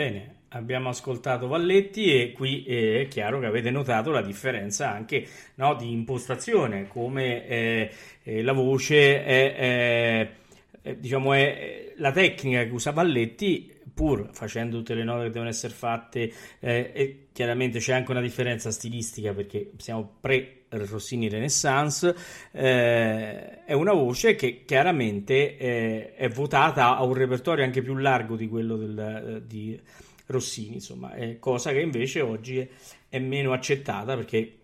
Bene, 0.00 0.44
abbiamo 0.48 0.88
ascoltato 0.88 1.46
Valletti 1.46 2.18
e 2.18 2.32
qui 2.32 2.64
eh, 2.64 3.02
è 3.02 3.08
chiaro 3.08 3.38
che 3.38 3.44
avete 3.44 3.70
notato 3.70 4.10
la 4.10 4.22
differenza 4.22 4.90
anche 4.90 5.26
no, 5.56 5.74
di 5.74 5.92
impostazione, 5.92 6.88
come 6.88 7.46
eh, 7.46 7.90
eh, 8.22 8.42
la 8.42 8.52
voce 8.52 9.22
è, 9.22 10.30
è- 10.80 10.96
diciamo, 10.96 11.34
è 11.34 11.92
la 11.96 12.12
tecnica 12.12 12.64
che 12.64 12.70
usa 12.70 12.92
Valletti, 12.92 13.70
pur 13.92 14.30
facendo 14.32 14.78
tutte 14.78 14.94
le 14.94 15.04
note 15.04 15.24
che 15.24 15.32
devono 15.32 15.50
essere 15.50 15.74
fatte, 15.74 16.32
eh, 16.60 16.92
e 16.94 17.26
chiaramente 17.30 17.78
c'è 17.78 17.92
anche 17.92 18.10
una 18.10 18.22
differenza 18.22 18.70
stilistica 18.70 19.34
perché 19.34 19.72
siamo 19.76 20.16
pre 20.18 20.59
Rossini 20.70 21.28
Renaissance, 21.28 22.14
eh, 22.52 23.64
è 23.64 23.72
una 23.72 23.92
voce 23.92 24.34
che 24.36 24.64
chiaramente 24.64 25.56
eh, 25.56 26.14
è 26.14 26.28
votata 26.28 26.96
a 26.96 27.02
un 27.04 27.14
repertorio 27.14 27.64
anche 27.64 27.82
più 27.82 27.96
largo 27.96 28.36
di 28.36 28.48
quello 28.48 28.76
del, 28.76 28.98
eh, 28.98 29.46
di 29.46 29.78
Rossini, 30.26 30.74
insomma, 30.74 31.12
cosa 31.40 31.72
che 31.72 31.80
invece 31.80 32.20
oggi 32.20 32.58
è, 32.58 32.68
è 33.08 33.18
meno 33.18 33.52
accettata 33.52 34.14
perché 34.16 34.54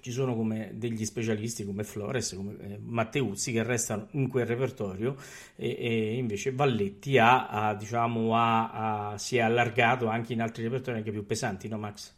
ci 0.00 0.12
sono 0.12 0.34
come 0.34 0.70
degli 0.74 1.04
specialisti 1.04 1.64
come 1.64 1.84
Flores, 1.84 2.34
come 2.34 2.56
eh, 2.58 2.78
Matteuzzi 2.82 3.52
che 3.52 3.62
restano 3.62 4.08
in 4.12 4.28
quel 4.28 4.46
repertorio 4.46 5.14
e, 5.56 5.76
e 5.78 6.14
invece 6.16 6.52
Valletti 6.52 7.18
ha, 7.18 7.48
ha, 7.48 7.74
diciamo, 7.74 8.34
ha- 8.34 9.14
si 9.18 9.36
è 9.36 9.40
allargato 9.40 10.06
anche 10.08 10.32
in 10.32 10.40
altri 10.40 10.62
repertori 10.62 10.96
anche 10.98 11.10
più 11.12 11.26
pesanti, 11.26 11.68
no 11.68 11.76
Max? 11.78 12.14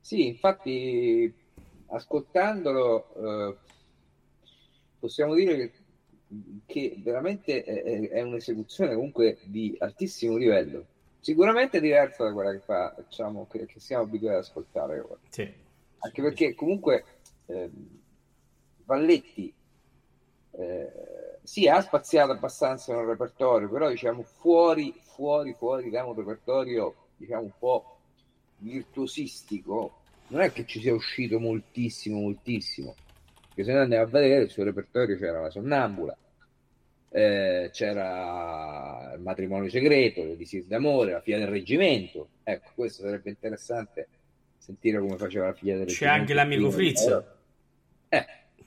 Sì, 0.00 0.26
infatti, 0.26 1.32
ascoltandolo, 1.88 3.14
eh, 3.14 3.56
possiamo 4.98 5.34
dire 5.34 5.56
che, 5.56 5.70
che 6.66 6.94
veramente 6.98 7.62
è, 7.62 8.08
è- 8.08 8.20
un'esecuzione 8.20 8.94
comunque 8.94 9.38
di 9.42 9.74
altissimo 9.78 10.36
livello, 10.36 10.86
sicuramente 11.20 11.80
diversa 11.80 12.24
da 12.24 12.32
quella 12.32 12.52
che 12.52 12.60
facciamo, 12.60 13.46
che, 13.46 13.66
che 13.66 13.80
siamo 13.80 14.04
abituati 14.04 14.36
ad 14.36 14.42
ascoltare 14.42 14.98
ora. 14.98 15.18
Sì. 15.28 15.50
Anche 16.00 16.22
perché 16.22 16.54
comunque 16.54 17.04
ehm, 17.46 18.00
Valletti 18.84 19.52
eh, 20.52 20.92
sì, 21.42 21.66
ha 21.66 21.80
spaziato 21.80 22.32
abbastanza 22.32 22.94
nel 22.94 23.06
repertorio, 23.06 23.68
però 23.68 23.88
diciamo 23.88 24.22
fuori, 24.22 24.94
fuori, 25.00 25.54
fuori 25.54 25.90
da 25.90 26.04
un 26.04 26.14
repertorio 26.14 26.94
diciamo 27.16 27.42
un 27.42 27.52
po' 27.58 27.96
virtuosistico, 28.58 30.00
non 30.28 30.40
è 30.42 30.52
che 30.52 30.64
ci 30.66 30.80
sia 30.80 30.94
uscito 30.94 31.38
moltissimo, 31.38 32.20
moltissimo. 32.20 32.94
Perché 33.46 33.64
se 33.64 33.72
noi 33.72 33.82
andiamo 33.82 34.04
a 34.04 34.08
vedere 34.08 34.44
il 34.44 34.50
suo 34.50 34.64
repertorio 34.64 35.16
c'era 35.16 35.40
la 35.40 35.50
sonnambula, 35.50 36.16
eh, 37.10 37.70
c'era 37.72 39.12
il 39.14 39.20
matrimonio 39.20 39.70
segreto, 39.70 40.22
l'elisir 40.24 40.64
d'amore, 40.64 41.12
la 41.12 41.20
figlia 41.20 41.38
del 41.38 41.48
reggimento. 41.48 42.28
Ecco, 42.44 42.70
questo 42.74 43.02
sarebbe 43.02 43.30
interessante 43.30 44.08
sentire 44.58 44.98
come 44.98 45.16
faceva 45.16 45.46
la 45.46 45.54
figlia 45.54 45.76
del 45.76 45.86
C'è 45.86 45.92
reggimento. 45.92 46.20
anche 46.20 46.34
l'amico 46.34 46.70
Fritz. 46.70 47.22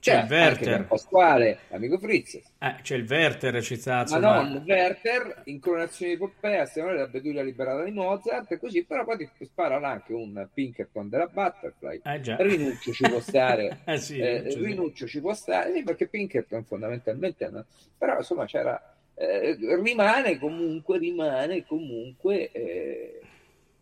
C'è 0.01 0.23
il 0.23 0.27
Werther. 0.31 0.87
Pasquale, 0.87 1.59
l'amico 1.67 1.99
Fritz. 1.99 2.33
Eh, 2.57 2.75
c'è 2.81 2.95
il 2.95 3.05
Werther, 3.07 3.61
ci 3.61 3.75
sta 3.75 3.97
Ma 3.97 4.01
insomma... 4.01 4.41
non 4.41 4.63
Werther, 4.65 5.43
incoronazione 5.45 6.13
di 6.13 6.17
Poppea, 6.17 6.65
stiamo 6.65 6.91
la 6.91 7.05
betulia 7.05 7.43
liberata 7.43 7.83
di 7.83 7.91
Mozart, 7.91 8.51
e 8.51 8.57
così, 8.57 8.83
però 8.83 9.05
poi 9.05 9.29
ti 9.37 9.45
sparano 9.45 9.85
anche 9.85 10.13
un 10.13 10.47
Pinkerton 10.51 11.07
della 11.07 11.27
Butterfly. 11.27 12.01
Eh. 12.03 12.35
Rinuccio 12.43 12.91
ci 12.91 13.07
può 13.07 13.19
stare, 13.19 13.81
Eh 13.85 13.97
sì, 13.97 14.17
eh, 14.17 14.37
Rinuccio, 14.39 14.57
sì. 14.57 14.65
Rinuccio 14.65 15.07
ci 15.07 15.19
può 15.21 15.33
stare, 15.35 15.71
sì, 15.71 15.83
perché 15.83 16.07
Pinkerton 16.07 16.63
fondamentalmente, 16.63 17.49
no? 17.49 17.65
però 17.95 18.17
insomma 18.17 18.45
c'era, 18.45 18.95
eh, 19.13 19.55
rimane 19.83 20.39
comunque, 20.39 20.97
rimane 20.97 21.63
comunque 21.63 22.51
eh, 22.51 23.21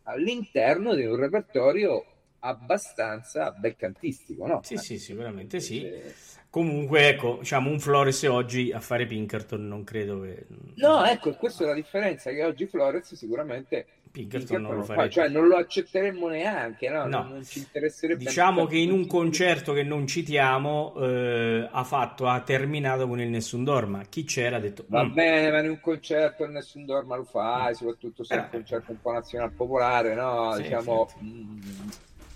all'interno 0.04 0.96
di 0.96 1.06
un 1.06 1.16
repertorio 1.16 2.04
abbastanza 2.40 3.52
belcantistico, 3.52 4.46
no? 4.48 4.62
Sì, 4.62 4.78
sì, 4.78 5.00
sicuramente 5.00 5.60
sì. 5.60 5.84
Eh, 5.84 6.14
Comunque, 6.50 7.08
ecco, 7.10 7.38
diciamo, 7.40 7.70
un 7.70 7.80
Flores 7.80 8.24
oggi 8.24 8.72
a 8.72 8.80
fare 8.80 9.06
Pinkerton 9.06 9.68
non 9.68 9.84
credo 9.84 10.22
che... 10.22 10.46
No, 10.76 11.04
ecco, 11.06 11.36
questa 11.36 11.64
è 11.66 11.68
la 11.68 11.74
differenza, 11.74 12.32
che 12.32 12.44
oggi 12.44 12.66
Flores 12.66 13.14
sicuramente 13.14 13.86
Pinkerton 14.12 14.62
non 14.62 14.76
lo 14.78 14.84
fa, 14.84 14.94
farebbe. 14.94 15.12
cioè 15.12 15.28
non 15.30 15.48
lo 15.48 15.58
accetteremmo 15.58 16.28
neanche, 16.30 16.90
no? 16.90 17.06
No. 17.08 17.24
Non, 17.28 17.44
ci 17.46 17.60
interesserebbe. 17.60 18.24
Diciamo 18.24 18.66
che 18.66 18.78
in 18.78 18.92
un 18.92 19.06
concerto 19.06 19.74
che 19.74 19.84
non 19.84 20.08
citiamo 20.08 20.96
eh, 20.98 21.70
ha 21.72 21.84
fatto, 21.84 22.28
ha 22.28 22.42
terminato 22.42 23.08
con 23.08 23.20
il 23.22 23.30
Nessun 23.30 23.64
Dorma. 23.64 24.02
Chi 24.10 24.24
c'era 24.24 24.58
ha 24.58 24.60
detto... 24.60 24.86
Va 24.88 25.04
"Mm, 25.06 25.14
bene, 25.14 25.52
ma 25.52 25.60
in 25.62 25.70
un 25.70 25.80
concerto 25.80 26.46
nessun 26.48 26.86
dorma 26.86 27.16
lo 27.16 27.24
fai, 27.24 27.76
soprattutto 27.76 28.24
se 28.24 28.36
è 28.36 28.38
un 28.40 28.46
Eh. 28.46 28.50
concerto 28.50 28.92
un 28.92 29.00
po' 29.00 29.12
nazionale 29.12 29.52
popolare, 29.52 30.16
no? 30.16 30.56
Sì, 30.56 30.64
diciamo, 30.64 31.08
certo. 31.08 31.20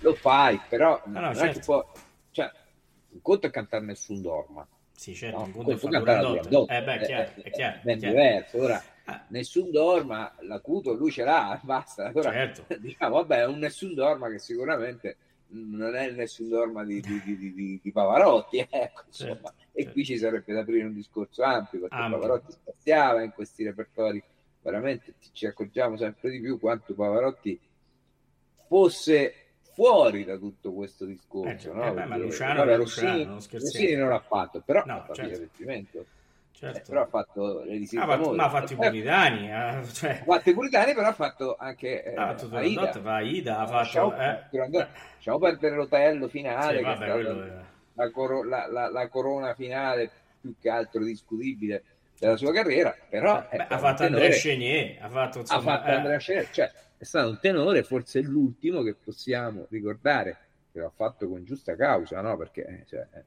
Lo 0.04 0.14
fai, 0.16 0.60
però 0.70 1.02
no, 1.06 1.20
non 1.20 1.32
è 1.32 1.36
certo. 1.36 1.60
che 1.60 1.66
può, 1.66 1.92
cioè, 2.32 2.52
un 3.10 3.22
conto 3.22 3.48
è 3.48 3.50
cantare 3.50 3.86
nessun 3.86 4.22
dorma, 4.22 4.68
Sì, 4.92 5.16
certo, 5.16 5.38
no? 5.40 5.46
un 5.46 5.52
conto 5.52 5.72
è 5.72 5.80
conto 5.80 5.88
è 5.88 5.92
cantare 6.04 6.22
la. 6.22 6.28
Turandot, 6.30 6.72
Eh 6.72 6.84
beh, 6.84 7.00
è 7.00 7.06
chiaro, 7.06 7.24
è- 7.36 7.42
è 7.42 7.52
chiaro. 7.52 7.76
è 7.78 7.80
ben 7.84 7.96
è 7.96 8.00
chiaro. 8.00 8.16
diverso. 8.16 8.58
Ora, 8.62 8.84
Ah, 9.06 9.22
nessun 9.32 9.70
dorma, 9.70 10.34
l'acuto 10.44 10.94
lui 10.94 11.12
ce 11.12 11.26
l'ha, 11.26 11.60
basta. 11.64 12.10
Ora, 12.14 12.32
certo. 12.32 12.66
diciamo, 12.80 13.16
vabbè, 13.16 13.40
è 13.40 13.46
un 13.48 13.58
nessun 13.60 13.94
dorma 13.94 14.30
che 14.30 14.40
sicuramente 14.40 15.18
non 15.48 15.94
è 15.94 16.06
il 16.08 16.16
nessun 16.16 16.48
dorma 16.48 16.86
di, 16.86 17.02
di, 17.02 17.22
di, 17.22 17.38
di- 17.38 17.54
di- 17.54 17.80
di 17.84 17.92
Pavarotti, 17.92 18.60
ecco, 18.70 19.04
insomma. 19.08 19.34
Certo, 19.34 19.54
e 19.74 19.82
certo. 19.82 19.92
qui 19.92 20.06
ci 20.06 20.18
sarebbe 20.18 20.54
da 20.54 20.62
aprire 20.62 20.86
un 20.86 20.94
discorso 20.94 21.44
ampio 21.44 21.82
perché 21.82 21.96
Ampio. 21.96 22.18
Pavarotti 22.20 22.52
spaziava 22.54 23.22
in 23.24 23.32
questi 23.32 23.64
repertori, 23.66 24.24
veramente 24.62 25.16
ci 25.34 25.46
accorgiamo 25.48 25.98
sempre 25.98 26.30
di 26.32 26.40
più 26.40 26.58
quanto 26.58 26.94
Pavarotti 26.94 27.60
fosse 28.68 29.34
fuori 29.74 30.24
da 30.24 30.38
tutto 30.38 30.74
questo 30.74 31.06
discorso. 31.06 31.50
Eh, 31.50 31.58
cioè, 31.60 31.74
no? 31.74 31.88
eh, 31.88 31.92
beh, 31.92 32.06
ma 32.06 32.18
Luciano 32.18 32.62
era 32.62 32.76
Rossini, 32.76 33.26
non. 33.26 33.36
Rossini 33.36 33.96
non 33.96 34.10
l'ha 34.10 34.20
fatto, 34.20 34.62
però 34.66 34.84
No, 34.86 34.94
ha 34.98 35.00
fatto 35.02 35.14
certo. 35.16 35.32
il 35.32 35.38
divertimento. 35.38 36.06
certo. 36.52 36.78
Eh, 36.78 36.82
però 36.88 37.02
ha 37.02 37.08
fatto 37.08 37.64
le 37.64 37.82
Ah, 37.98 38.06
ma, 38.06 38.18
ma 38.18 38.44
ha 38.46 38.50
fatto 38.50 38.74
i 38.74 38.76
puritani, 38.76 39.52
eh, 39.52 39.84
cioè, 39.92 40.12
ha 40.22 40.24
fatto 40.24 40.50
i 40.50 40.54
puritani, 40.54 40.94
però 40.94 41.08
ha 41.08 41.14
fatto 41.14 41.56
anche 41.60 42.04
eh, 42.04 42.16
ha 42.16 42.36
fatto 42.36 42.56
Aida. 42.56 43.00
Va 43.02 43.16
Aida, 43.16 43.60
ha 43.60 43.68
fatto... 43.68 44.16
eh, 44.18 44.44
Turandot. 44.50 44.88
Lasciamo 45.16 45.40
perdere 45.40 45.76
l'hotel 45.76 46.30
finale, 46.30 46.78
sì, 46.78 46.84
vabbè, 46.84 47.12
quello 47.12 47.72
la, 47.96 48.10
coro- 48.12 48.44
la- 48.44 48.68
la- 48.68 48.90
la 48.90 49.08
corona 49.08 49.54
finale 49.54 50.10
più 50.42 50.56
che 50.60 50.70
altro 50.70 51.04
discutibile 51.04 51.84
della 52.20 52.38
sua 52.38 52.52
carriera, 52.54 52.96
però 53.10 53.46
Beh, 53.50 53.66
ha 53.68 53.78
fatto 53.78 54.04
Andrea 54.04 54.30
Chenier, 54.30 54.98
ha 55.02 55.10
fatto, 55.10 55.38
ha 55.40 55.42
insomma, 55.42 55.62
fatto 55.78 55.90
eh, 55.90 55.94
Andrea 55.94 56.18
Scena, 56.20 56.48
cioè 56.52 56.72
è 57.04 57.06
stato 57.06 57.30
un 57.30 57.40
tenore, 57.40 57.84
forse 57.84 58.22
l'ultimo 58.22 58.82
che 58.82 58.96
possiamo 58.96 59.68
ricordare 59.70 60.38
che 60.72 60.80
l'ha 60.80 60.90
fatto 60.90 61.28
con 61.28 61.44
giusta 61.44 61.76
causa, 61.76 62.22
no? 62.22 62.36
Perché 62.38 62.66
eh, 62.66 62.86
cioè, 62.88 63.06
eh, 63.14 63.24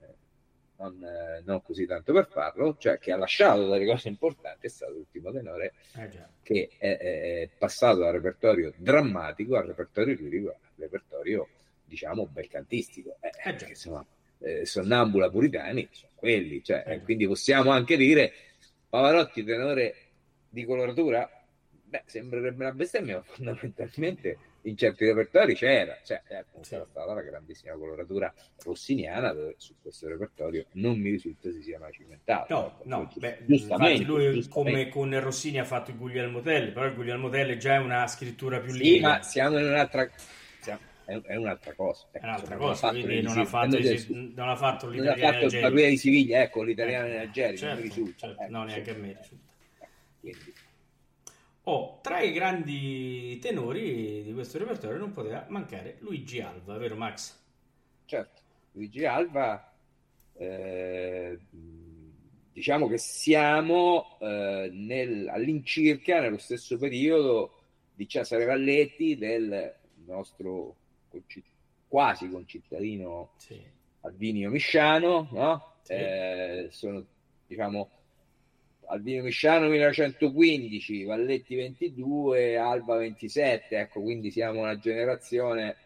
non, 0.78 1.02
eh, 1.04 1.42
non 1.44 1.62
così 1.62 1.86
tanto 1.86 2.12
per 2.12 2.26
farlo, 2.26 2.76
cioè 2.78 2.98
che 2.98 3.12
ha 3.12 3.16
lasciato 3.16 3.68
delle 3.68 3.86
cose 3.86 4.08
importanti, 4.08 4.66
è 4.66 4.68
stato 4.70 4.92
l'ultimo 4.92 5.30
tenore 5.30 5.74
eh, 5.94 6.10
che 6.42 6.70
è, 6.78 6.96
è 6.98 7.48
passato 7.56 7.98
dal 7.98 8.12
repertorio 8.12 8.72
drammatico 8.76 9.56
al 9.56 9.66
repertorio 9.66 10.14
lirico, 10.14 10.48
al 10.48 10.72
repertorio 10.76 11.48
diciamo 11.84 12.26
belcantistico. 12.26 13.18
Eh, 13.20 13.30
perché, 13.42 13.68
insomma, 13.68 14.04
Sonnambula 14.64 15.30
Puritani 15.30 15.88
sono 15.90 16.12
quelli, 16.14 16.62
cioè, 16.62 17.00
quindi 17.04 17.26
possiamo 17.26 17.70
anche 17.70 17.96
dire 17.96 18.32
Pavarotti 18.88 19.44
tenore 19.44 19.94
di 20.48 20.64
coloratura? 20.64 21.35
Beh, 21.96 22.02
sembrerebbe 22.04 22.64
una 22.64 22.72
bestemmia, 22.74 23.16
ma 23.16 23.22
fondamentalmente 23.22 24.38
in 24.62 24.76
certi 24.76 25.06
repertori 25.06 25.54
c'era, 25.54 25.98
cioè, 26.02 26.22
eh, 26.28 26.44
comunque 26.50 26.68
Sì. 26.68 26.74
era 26.76 26.84
stata 26.86 27.14
la 27.14 27.22
grandissima 27.22 27.74
coloratura 27.74 28.32
rossiniana, 28.64 29.32
dove 29.32 29.54
su 29.56 29.76
questo 29.80 30.08
repertorio 30.08 30.66
non 30.72 30.98
mi 30.98 31.10
risulta 31.10 31.50
si 31.50 31.62
sia 31.62 31.78
mai 31.78 31.92
cimentato. 31.92 32.52
No, 32.54 32.60
Ecco, 32.66 32.84
no, 32.84 33.12
beh, 33.16 33.38
infatti 33.46 34.04
lui 34.04 34.46
giustamente. 34.46 34.48
come 34.48 34.88
con 34.88 35.18
Rossini 35.20 35.58
ha 35.58 35.64
fatto 35.64 35.90
il 35.90 35.96
Guglielmo 35.96 36.40
Tell, 36.40 36.72
però 36.72 36.86
il 36.86 36.94
Guglielmo 36.94 37.28
Tell 37.28 37.56
già 37.56 37.74
è 37.74 37.78
una 37.78 38.06
scrittura 38.06 38.60
più 38.60 38.72
Sì, 38.72 39.00
ma 39.00 39.22
siamo 39.22 39.58
in 39.58 39.66
un'altra, 39.66 40.10
siamo- 40.58 40.82
è, 41.04 41.18
è 41.20 41.36
un'altra 41.36 41.74
cosa. 41.74 42.06
è 42.18 42.18
Ecco, 42.18 42.26
un'altra 42.26 42.56
insomma, 42.56 42.58
cosa, 42.58 42.94
quindi 42.98 43.20
non 43.22 43.38
ha 43.38 43.44
fatto, 43.46 43.76
non 43.76 43.82
i- 43.82 43.86
è- 43.86 44.04
non 44.34 44.48
ha 44.48 44.56
fatto 44.56 44.88
l'italiano 44.88 45.36
fatto 45.36 45.46
il 45.46 45.46
Algeri. 45.46 45.58
Barbiere 45.58 45.90
di 45.90 45.96
Siviglia, 45.96 46.42
ecco, 46.42 46.62
l'italiano 46.62 47.08
in 47.08 47.16
Algeri, 47.18 47.58
certo, 47.58 47.74
non 47.74 47.80
risulta. 47.82 48.16
certo, 48.16 48.42
ecco, 48.44 48.50
no, 48.50 48.64
neanche 48.64 48.90
a 48.90 48.94
insomma. 48.94 48.96
me 48.96 49.12
risulta. 49.14 49.52
Quindi, 50.20 50.54
Oh, 51.68 51.98
tra 52.02 52.20
i 52.20 52.32
grandi 52.32 53.38
tenori 53.40 54.22
di 54.24 54.32
questo 54.32 54.58
repertorio 54.58 54.98
non 54.98 55.12
poteva 55.12 55.44
mancare 55.48 55.96
Luigi 56.00 56.40
Alva, 56.40 56.76
vero 56.78 56.96
Max? 56.96 57.38
certo, 58.04 58.40
Luigi 58.72 59.04
Alba, 59.04 59.72
eh, 60.34 61.38
diciamo 62.52 62.88
che 62.88 62.98
siamo 62.98 64.18
eh, 64.20 64.70
nel- 64.72 65.28
all'incirca 65.28 66.20
nello 66.20 66.38
stesso 66.38 66.78
periodo 66.78 67.52
di 67.94 68.06
Cesare 68.08 68.44
Valletti, 68.44 69.16
del 69.16 69.74
nostro 70.04 70.76
conci- 71.08 71.44
quasi 71.88 72.28
concittadino 72.28 73.32
Sì. 73.36 73.60
Albinio 74.02 74.50
Misciano, 74.50 75.28
no? 75.32 75.74
Sì. 75.82 75.92
Eh, 75.92 76.68
sono 76.70 77.04
diciamo 77.46 77.90
Albino 78.88 79.22
Misciano 79.22 79.68
1915, 79.68 81.04
Valletti 81.04 81.54
22, 81.54 82.56
Alba 82.56 82.96
27, 82.96 83.78
ecco, 83.78 84.00
quindi 84.00 84.30
siamo 84.30 84.60
una 84.60 84.78
generazione 84.78 85.76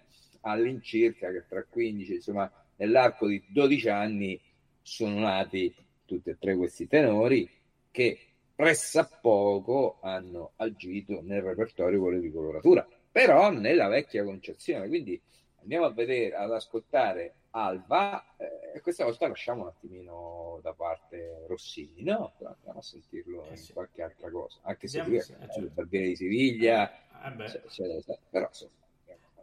all'incirca 0.42 1.30
che 1.30 1.44
tra 1.48 1.64
15, 1.68 2.14
insomma, 2.14 2.50
nell'arco 2.76 3.26
di 3.26 3.42
12 3.48 3.88
anni 3.88 4.40
sono 4.82 5.18
nati 5.20 5.74
tutti 6.04 6.30
e 6.30 6.36
tre 6.38 6.56
questi 6.56 6.86
tenori 6.86 7.48
che 7.90 8.18
pressappoco 8.54 9.98
hanno 10.02 10.52
agito 10.56 11.20
nel 11.22 11.42
repertorio 11.42 12.00
quello 12.00 12.20
di 12.20 12.30
coloratura, 12.30 12.86
però 13.10 13.50
nella 13.50 13.88
vecchia 13.88 14.24
concezione, 14.24 14.88
quindi 14.88 15.20
andiamo 15.60 15.86
a 15.86 15.92
vedere, 15.92 16.34
ad 16.34 16.52
ascoltare 16.52 17.34
Alba 17.52 18.24
eh, 18.36 18.80
questa 18.80 19.04
volta 19.04 19.26
lasciamo 19.28 19.62
un 19.62 19.68
attimino 19.68 20.60
da 20.62 20.72
parte 20.72 21.44
Rossini, 21.48 22.02
no? 22.04 22.32
Andiamo 22.44 22.78
a 22.78 22.82
sentirlo 22.82 23.50
Eh 23.50 23.56
in 23.56 23.56
sì. 23.56 23.72
qualche 23.72 24.02
altra 24.02 24.30
cosa, 24.30 24.58
anche 24.62 24.86
se 24.88 25.00
lui 25.00 25.16
è 25.16 25.20
sì, 25.20 25.32
eh, 25.32 25.46
il 25.60 25.70
certo. 25.70 25.72
Barbiere 25.72 26.06
di 26.08 26.16
Siviglia, 26.16 26.90
Eh 27.24 27.30
beh, 27.30 27.44
c'è- 27.44 27.62
c'è- 27.66 28.18
però 28.30 28.46
insomma, 28.46 28.70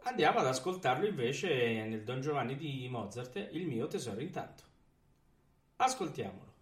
Andiamo 0.02 0.40
ad 0.40 0.46
ascoltarlo 0.48 1.06
invece 1.06 1.84
nel 1.86 2.02
Don 2.02 2.20
Giovanni 2.20 2.56
di 2.56 2.88
Mozart, 2.90 3.50
il 3.52 3.68
mio 3.68 3.86
tesoro 3.86 4.20
intanto. 4.20 4.64
Ascoltiamolo. 5.78 6.52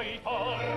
Bene, 0.00 0.18
abbiamo 0.24 0.69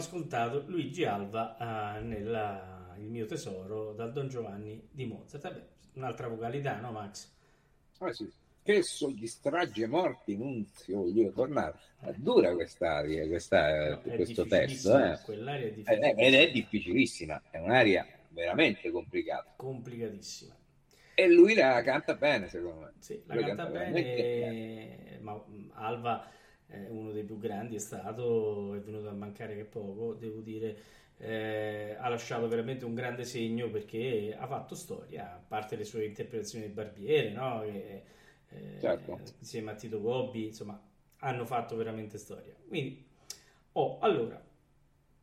ascoltato 0.00 0.64
Luigi 0.66 1.04
Alva 1.04 1.56
uh, 1.58 2.04
nella 2.04 2.94
Il 2.98 3.08
mio 3.08 3.26
tesoro 3.26 3.92
dal 3.92 4.12
Don 4.12 4.28
Giovanni 4.28 4.88
di 4.90 5.06
Mozart. 5.06 5.42
Vabbè, 5.42 5.66
un'altra 5.94 6.28
vocalità, 6.28 6.78
no 6.80 6.90
Max? 6.90 7.32
Ah 7.98 8.12
sì. 8.12 8.30
Che 8.62 8.82
distragge 9.14 9.86
morti, 9.86 10.36
Nunzio, 10.36 10.98
voglio 10.98 11.30
tornare. 11.32 11.78
È 11.98 12.12
dura 12.12 12.52
quest'aria, 12.52 13.26
questa, 13.26 13.90
no, 13.90 14.00
questo 14.00 14.46
testo. 14.46 14.98
Eh. 14.98 15.18
Quell'aria 15.24 15.66
è 15.66 15.70
difficilissima. 15.72 16.14
Eh, 16.14 16.26
ed 16.26 16.34
è 16.34 16.50
difficilissima, 16.50 17.42
è 17.50 17.58
un'aria 17.58 18.06
veramente 18.28 18.90
complicata. 18.90 19.54
Complicatissima. 19.56 20.54
E 21.14 21.28
lui 21.28 21.54
la 21.54 21.82
canta 21.82 22.14
bene, 22.14 22.48
secondo 22.48 22.80
me. 22.80 22.92
Sì, 22.98 23.22
la 23.26 23.34
canta, 23.34 23.64
canta, 23.64 23.78
bene, 23.78 24.02
bene. 24.02 25.18
ma 25.20 25.44
Alva 25.74 26.30
eh, 26.70 26.88
uno 26.88 27.12
dei 27.12 27.24
più 27.24 27.38
grandi 27.38 27.76
è 27.76 27.78
stato, 27.78 28.74
è 28.74 28.80
venuto 28.80 29.08
a 29.08 29.12
mancare 29.12 29.56
che 29.56 29.64
poco, 29.64 30.14
devo 30.14 30.40
dire, 30.40 30.76
eh, 31.18 31.96
ha 31.98 32.08
lasciato 32.08 32.48
veramente 32.48 32.84
un 32.84 32.94
grande 32.94 33.24
segno 33.24 33.68
perché 33.70 34.36
ha 34.38 34.46
fatto 34.46 34.74
storia, 34.74 35.34
a 35.34 35.42
parte 35.46 35.76
le 35.76 35.84
sue 35.84 36.06
interpretazioni 36.06 36.66
di 36.66 36.72
Barbiere, 36.72 37.30
no? 37.30 37.62
E, 37.62 38.02
eh, 38.48 38.80
certo. 38.80 39.18
insieme 39.38 39.72
a 39.72 39.74
Tito 39.74 40.00
Gobbi, 40.00 40.46
insomma, 40.46 40.80
hanno 41.18 41.44
fatto 41.44 41.76
veramente 41.76 42.18
storia. 42.18 42.54
Quindi, 42.66 43.04
oh, 43.72 43.98
allora, 44.00 44.42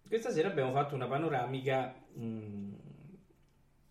questa 0.08 0.32
sera 0.32 0.50
abbiamo 0.50 0.72
fatto 0.72 0.96
una 0.96 1.08
panoramica 1.08 1.94
mh, 2.14 2.74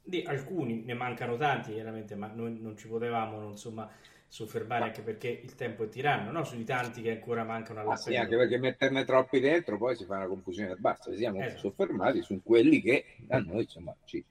di 0.07 0.23
alcuni, 0.25 0.83
ne 0.85 0.95
mancano 0.95 1.37
tanti 1.37 1.73
chiaramente, 1.73 2.15
ma 2.15 2.29
noi 2.29 2.59
non 2.61 2.77
ci 2.77 2.87
potevamo, 2.87 3.41
non, 3.41 3.51
insomma, 3.51 3.91
soffermare 4.29 4.85
anche 4.85 5.03
perché 5.03 5.29
il 5.29 5.55
tempo 5.55 5.85
è 5.85 5.89
tiranno, 5.89 6.31
no? 6.31 6.45
sui 6.45 6.65
tanti 6.65 7.03
che 7.03 7.11
ancora 7.11 7.43
mancano 7.43 7.81
alla 7.81 7.93
ah, 7.93 7.97
sì, 7.97 8.15
anche 8.15 8.37
perché 8.37 8.59
metterne 8.59 9.05
troppi 9.05 9.41
dentro 9.41 9.77
poi 9.79 9.97
si 9.97 10.05
fa 10.05 10.17
una 10.17 10.27
confusione 10.27 10.73
e 10.73 10.77
basta. 10.77 11.13
Siamo 11.15 11.43
esatto. 11.43 11.61
soffermati 11.61 12.23
su 12.23 12.41
quelli 12.43 12.81
che 12.81 13.05
a 13.29 13.39
noi 13.39 13.63
insomma 13.63 13.95
ci, 14.05 14.25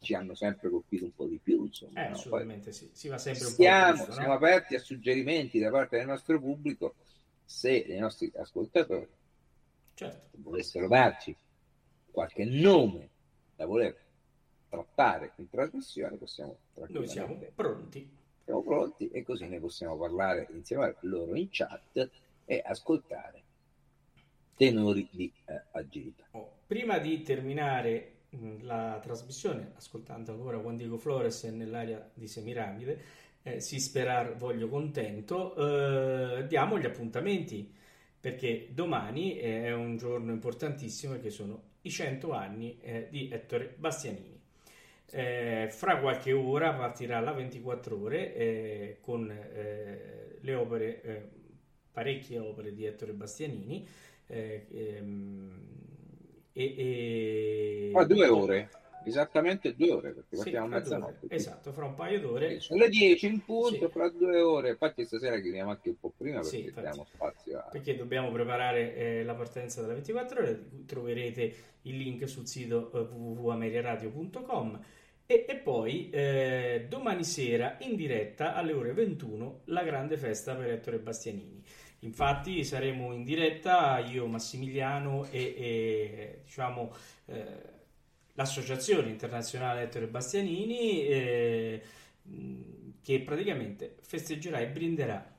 ci 0.00 0.14
hanno 0.14 0.34
sempre 0.34 0.70
colpito 0.70 1.04
un 1.04 1.14
po' 1.14 1.26
di 1.26 1.38
più. 1.40 1.64
Insomma, 1.64 2.04
eh, 2.04 2.08
no? 2.08 2.14
assolutamente 2.14 2.72
sì, 2.72 2.90
si 2.92 3.08
va 3.08 3.18
sempre 3.18 3.44
un 3.44 3.50
stiamo, 3.50 3.90
po' 3.90 3.96
giusto, 3.98 4.12
Siamo 4.12 4.28
no? 4.28 4.34
aperti 4.34 4.74
a 4.74 4.80
suggerimenti 4.80 5.58
da 5.60 5.70
parte 5.70 5.98
del 5.98 6.06
nostro 6.06 6.40
pubblico 6.40 6.94
se 7.44 7.72
i 7.76 7.98
nostri 7.98 8.32
ascoltatori 8.34 9.08
certo. 9.94 10.36
volessero 10.38 10.88
darci 10.88 11.36
qualche 12.10 12.44
nome 12.44 13.10
da 13.54 13.66
voler 13.66 14.05
trattare 14.84 15.32
in 15.36 15.48
trasmissione, 15.48 16.16
possiamo 16.16 16.56
Noi 16.88 17.08
siamo 17.08 17.38
pronti 17.54 18.24
siamo 18.46 18.62
pronti 18.62 19.10
e 19.10 19.24
così 19.24 19.48
ne 19.48 19.58
possiamo 19.58 19.96
parlare 19.96 20.46
insieme 20.52 20.84
a 20.84 20.94
loro 21.00 21.34
in 21.34 21.48
chat 21.50 22.08
e 22.44 22.62
ascoltare 22.64 23.42
tenori 24.54 25.08
di 25.10 25.30
eh, 25.46 25.62
agilità. 25.72 26.24
Oh. 26.30 26.58
prima 26.66 26.98
di 26.98 27.22
terminare 27.22 28.12
la 28.60 29.00
trasmissione, 29.02 29.72
ascoltando 29.74 30.30
ancora 30.30 30.58
Juan 30.58 30.76
Diego 30.76 30.96
Flores 30.96 31.42
nell'area 31.44 32.08
di 32.14 32.28
Semiramide, 32.28 33.00
eh, 33.42 33.60
si 33.60 33.80
sperar 33.80 34.36
voglio 34.36 34.68
contento, 34.68 35.56
eh, 35.56 36.46
diamo 36.46 36.78
gli 36.78 36.86
appuntamenti 36.86 37.74
perché 38.18 38.68
domani 38.72 39.34
è 39.36 39.72
un 39.72 39.96
giorno 39.96 40.32
importantissimo 40.32 41.14
perché 41.14 41.30
sono 41.30 41.62
i 41.82 41.90
100 41.90 42.32
anni 42.32 42.78
eh, 42.80 43.08
di 43.10 43.28
Ettore 43.28 43.74
Bastianini. 43.76 44.35
Eh, 45.10 45.68
fra 45.70 45.98
qualche 45.98 46.32
ora 46.32 46.74
partirà 46.74 47.20
la 47.20 47.32
24 47.32 48.00
ore 48.00 48.34
eh, 48.34 48.98
con 49.00 49.30
eh, 49.30 50.38
le 50.40 50.54
opere, 50.54 51.02
eh, 51.02 51.22
parecchie 51.92 52.38
opere 52.38 52.74
di 52.74 52.84
Ettore 52.84 53.12
Bastianini. 53.12 53.86
Ehm, 54.26 55.74
e, 56.52 56.74
e... 56.76 57.88
Fra 57.92 58.04
due 58.04 58.26
ore, 58.28 58.70
esattamente 59.04 59.74
due 59.74 59.92
ore, 59.92 60.10
perché 60.12 60.36
sì, 60.36 60.42
partiamo 60.42 60.66
a 60.66 60.68
mezzanotte. 60.68 61.26
Esatto, 61.28 61.72
fra 61.72 61.84
un 61.84 61.94
paio 61.94 62.20
d'ore. 62.20 62.60
Sono 62.60 62.80
le 62.80 62.88
10 62.88 63.26
in 63.26 63.44
punto, 63.44 63.86
sì. 63.86 63.88
fra 63.88 64.08
due 64.08 64.40
ore. 64.40 64.70
Infatti 64.70 65.04
stasera 65.04 65.38
chiudiamo 65.38 65.70
anche 65.70 65.90
un 65.90 65.98
po' 66.00 66.12
prima 66.16 66.40
perché 66.40 66.56
sì, 66.56 66.72
diamo 66.80 67.04
spazio 67.04 67.58
a... 67.58 67.68
Perché 67.70 67.94
dobbiamo 67.94 68.32
preparare 68.32 68.96
eh, 68.96 69.22
la 69.22 69.34
partenza 69.34 69.80
della 69.80 69.94
24 69.94 70.40
ore, 70.40 70.64
troverete 70.86 71.54
il 71.82 71.96
link 71.96 72.28
sul 72.28 72.46
sito 72.46 72.90
eh, 72.92 72.98
www.ameriaradio.com 72.98 74.80
e, 75.26 75.44
e, 75.48 75.56
poi 75.56 76.08
eh, 76.10 76.86
domani 76.88 77.24
sera 77.24 77.76
in 77.80 77.96
diretta 77.96 78.54
alle 78.54 78.72
ore 78.72 78.92
21 78.92 79.62
la 79.66 79.82
grande 79.82 80.16
festa 80.16 80.54
per 80.54 80.70
Ettore 80.70 80.98
Bastianini. 80.98 81.62
Infatti 82.00 82.62
saremo 82.64 83.12
in 83.12 83.24
diretta 83.24 83.98
io, 83.98 84.26
Massimiliano 84.26 85.26
e, 85.30 85.54
e 85.56 86.40
diciamo, 86.44 86.94
eh, 87.26 87.44
l'associazione 88.34 89.08
internazionale 89.08 89.82
Ettore 89.82 90.06
Bastianini 90.06 91.06
eh, 91.06 91.82
che 93.02 93.20
praticamente 93.20 93.96
festeggerà 94.02 94.58
e 94.58 94.68
brinderà 94.68 95.34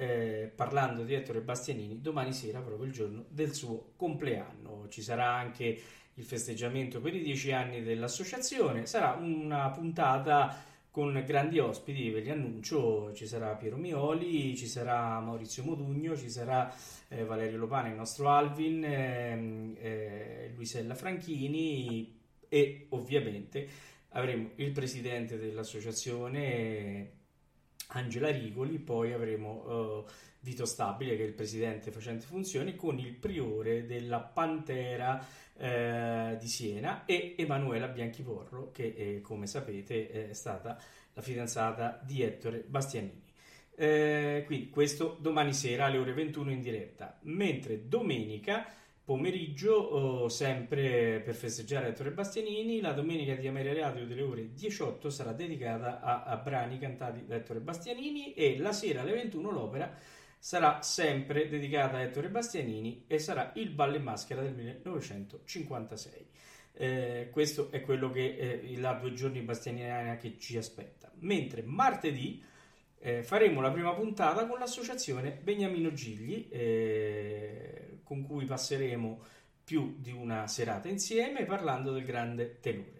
eh, 0.00 0.50
parlando 0.54 1.02
di 1.04 1.14
Ettore 1.14 1.40
Bastianini 1.40 2.00
domani 2.00 2.32
sera, 2.32 2.60
proprio 2.60 2.86
il 2.86 2.92
giorno 2.92 3.24
del 3.28 3.52
suo 3.52 3.92
compleanno. 3.96 4.88
Ci 4.88 5.02
sarà 5.02 5.32
anche 5.32 5.78
il 6.20 6.26
festeggiamento 6.26 7.00
per 7.00 7.14
i 7.14 7.22
dieci 7.22 7.50
anni 7.50 7.82
dell'associazione. 7.82 8.86
Sarà 8.86 9.16
una 9.18 9.70
puntata 9.70 10.68
con 10.90 11.22
grandi 11.26 11.58
ospiti, 11.58 12.10
ve 12.10 12.20
li 12.20 12.30
annuncio, 12.30 13.12
ci 13.14 13.26
sarà 13.26 13.54
Piero 13.54 13.76
Mioli, 13.76 14.56
ci 14.56 14.66
sarà 14.66 15.18
Maurizio 15.20 15.64
Modugno, 15.64 16.16
ci 16.16 16.28
sarà 16.28 16.72
eh, 17.08 17.24
Valerio 17.24 17.58
Lopana, 17.58 17.88
il 17.88 17.94
nostro 17.94 18.28
Alvin, 18.28 18.84
eh, 18.84 19.74
eh, 19.78 20.52
Luisella 20.54 20.94
Franchini 20.94 22.18
e 22.48 22.86
ovviamente 22.90 23.68
avremo 24.10 24.50
il 24.56 24.72
presidente 24.72 25.38
dell'associazione 25.38 27.18
Angela 27.88 28.30
Rigoli, 28.30 28.78
poi 28.78 29.12
avremo 29.12 30.02
uh, 30.02 30.04
Vito 30.40 30.64
Stabile 30.64 31.16
che 31.16 31.22
è 31.22 31.26
il 31.26 31.34
presidente 31.34 31.90
facente 31.90 32.24
funzioni 32.24 32.74
con 32.74 32.98
il 32.98 33.12
priore 33.14 33.86
della 33.86 34.20
Pantera 34.20 35.24
eh, 35.60 36.36
di 36.40 36.48
Siena 36.48 37.04
e 37.04 37.34
Emanuela 37.36 37.86
Bianchiporro 37.88 38.70
che 38.72 38.94
eh, 38.96 39.20
come 39.20 39.46
sapete 39.46 40.30
è 40.30 40.32
stata 40.32 40.80
la 41.12 41.22
fidanzata 41.22 42.00
di 42.02 42.22
Ettore 42.22 42.64
Bastianini. 42.66 43.28
Eh, 43.76 44.42
quindi 44.46 44.70
questo 44.70 45.16
domani 45.20 45.52
sera 45.52 45.86
alle 45.86 45.98
ore 45.98 46.12
21 46.12 46.50
in 46.50 46.60
diretta, 46.60 47.18
mentre 47.22 47.88
domenica 47.88 48.66
pomeriggio, 49.04 49.74
oh, 49.74 50.28
sempre 50.28 51.20
per 51.24 51.34
festeggiare 51.34 51.88
Ettore 51.88 52.12
Bastianini, 52.12 52.80
la 52.80 52.92
domenica 52.92 53.34
di 53.34 53.48
Ameria 53.48 53.74
Radio 53.74 54.06
delle 54.06 54.22
ore 54.22 54.54
18 54.54 55.10
sarà 55.10 55.32
dedicata 55.32 56.00
a, 56.00 56.22
a 56.24 56.36
brani 56.36 56.78
cantati 56.78 57.26
da 57.26 57.34
Ettore 57.34 57.60
Bastianini 57.60 58.32
e 58.34 58.58
la 58.58 58.72
sera 58.72 59.00
alle 59.02 59.12
21 59.12 59.50
l'opera 59.50 59.92
sarà 60.40 60.80
sempre 60.80 61.48
dedicata 61.48 61.98
a 61.98 62.00
Ettore 62.00 62.30
Bastianini 62.30 63.04
e 63.06 63.18
sarà 63.18 63.52
il 63.56 63.68
Ballo 63.70 63.96
in 63.96 64.02
Maschera 64.02 64.40
del 64.40 64.54
1956. 64.54 66.26
Eh, 66.72 67.28
questo 67.30 67.70
è 67.70 67.82
quello 67.82 68.10
che 68.10 68.36
eh, 68.36 68.78
la 68.78 68.94
due 68.94 69.12
giorni 69.12 69.42
bastianiniana 69.42 70.16
che 70.16 70.38
ci 70.38 70.56
aspetta. 70.56 71.12
Mentre 71.18 71.62
martedì 71.62 72.42
eh, 73.00 73.22
faremo 73.22 73.60
la 73.60 73.70
prima 73.70 73.92
puntata 73.92 74.46
con 74.46 74.58
l'associazione 74.58 75.38
Beniamino 75.42 75.92
Gigli, 75.92 76.48
eh, 76.50 77.98
con 78.02 78.22
cui 78.22 78.46
passeremo 78.46 79.22
più 79.62 79.96
di 79.98 80.10
una 80.10 80.46
serata 80.46 80.88
insieme 80.88 81.44
parlando 81.44 81.92
del 81.92 82.04
grande 82.04 82.60
tenore. 82.60 82.99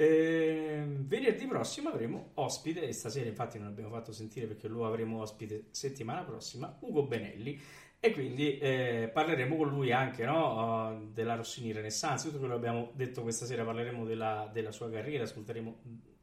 Eh, 0.00 0.84
venerdì 0.86 1.44
prossimo 1.48 1.88
avremo 1.88 2.30
ospite, 2.34 2.86
e 2.86 2.92
stasera 2.92 3.26
infatti 3.26 3.58
non 3.58 3.66
abbiamo 3.66 3.90
fatto 3.90 4.12
sentire 4.12 4.46
perché 4.46 4.68
lo 4.68 4.86
avremo 4.86 5.20
ospite 5.22 5.64
settimana 5.72 6.22
prossima, 6.22 6.72
Ugo 6.82 7.02
Benelli. 7.02 7.60
E 7.98 8.12
quindi 8.12 8.58
eh, 8.58 9.10
parleremo 9.12 9.56
con 9.56 9.68
lui 9.68 9.90
anche 9.90 10.24
no, 10.24 10.92
uh, 10.92 11.10
della 11.10 11.34
Rossini 11.34 11.72
Renaissance, 11.72 12.26
tutto 12.26 12.38
quello 12.38 12.52
che 12.52 12.58
abbiamo 12.60 12.90
detto 12.94 13.22
questa 13.22 13.44
sera, 13.44 13.64
parleremo 13.64 14.04
della, 14.04 14.48
della 14.52 14.70
sua 14.70 14.88
carriera, 14.88 15.24
ascolteremo 15.24 15.78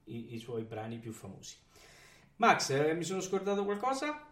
i, 0.05 0.35
i, 0.35 0.39
suoi 0.39 0.63
brani 0.63 0.97
più 0.97 1.11
famosi. 1.11 1.57
Max, 2.37 2.69
eh, 2.69 2.93
mi 2.93 3.03
sono 3.03 3.19
scordato 3.19 3.65
qualcosa? 3.65 4.25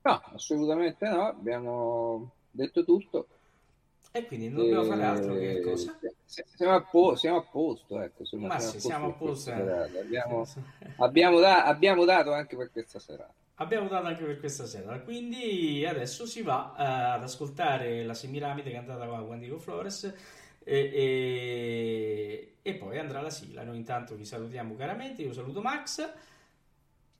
No, 0.00 0.22
assolutamente 0.32 1.06
no, 1.06 1.26
abbiamo 1.26 2.32
detto 2.50 2.82
tutto. 2.82 3.28
E 4.10 4.26
quindi 4.26 4.48
non 4.48 4.62
dobbiamo 4.62 4.84
fare 4.84 5.04
altro 5.04 5.34
che 5.34 5.60
cosa? 5.60 5.98
Siamo 6.24 6.74
a, 6.74 6.82
po- 6.82 7.14
siamo 7.14 7.38
a 7.38 7.42
posto, 7.42 8.00
ecco. 8.00 8.20
Insomma, 8.20 8.48
Ma 8.48 8.58
siamo 8.58 9.06
a 9.08 9.12
posto. 9.12 9.50
Abbiamo, 9.50 10.46
abbiamo, 10.98 11.40
da- 11.40 11.64
abbiamo, 11.64 12.04
dato 12.04 12.32
anche 12.32 12.56
per 12.56 12.70
questa 12.70 12.98
serata. 12.98 13.32
Abbiamo 13.60 13.88
dato 13.88 14.06
anche 14.06 14.24
per 14.24 14.38
questa 14.38 14.66
sera. 14.66 15.00
Quindi 15.00 15.84
adesso 15.84 16.26
si 16.26 16.42
va 16.42 16.72
uh, 16.76 17.16
ad 17.16 17.22
ascoltare 17.22 18.04
la 18.04 18.14
Semiramide 18.14 18.70
cantata 18.70 19.04
da 19.04 19.18
Juan 19.18 19.40
Diego 19.40 19.58
Flores 19.58 20.14
e, 20.62 20.90
e, 20.92 22.54
e 22.62 22.74
poi 22.74 22.98
andrà 22.98 23.20
la 23.20 23.30
sigla. 23.30 23.64
Noi 23.64 23.76
intanto 23.76 24.14
vi 24.14 24.24
salutiamo 24.24 24.76
caramente. 24.76 25.22
Io 25.22 25.32
saluto 25.32 25.60
Max. 25.60 26.08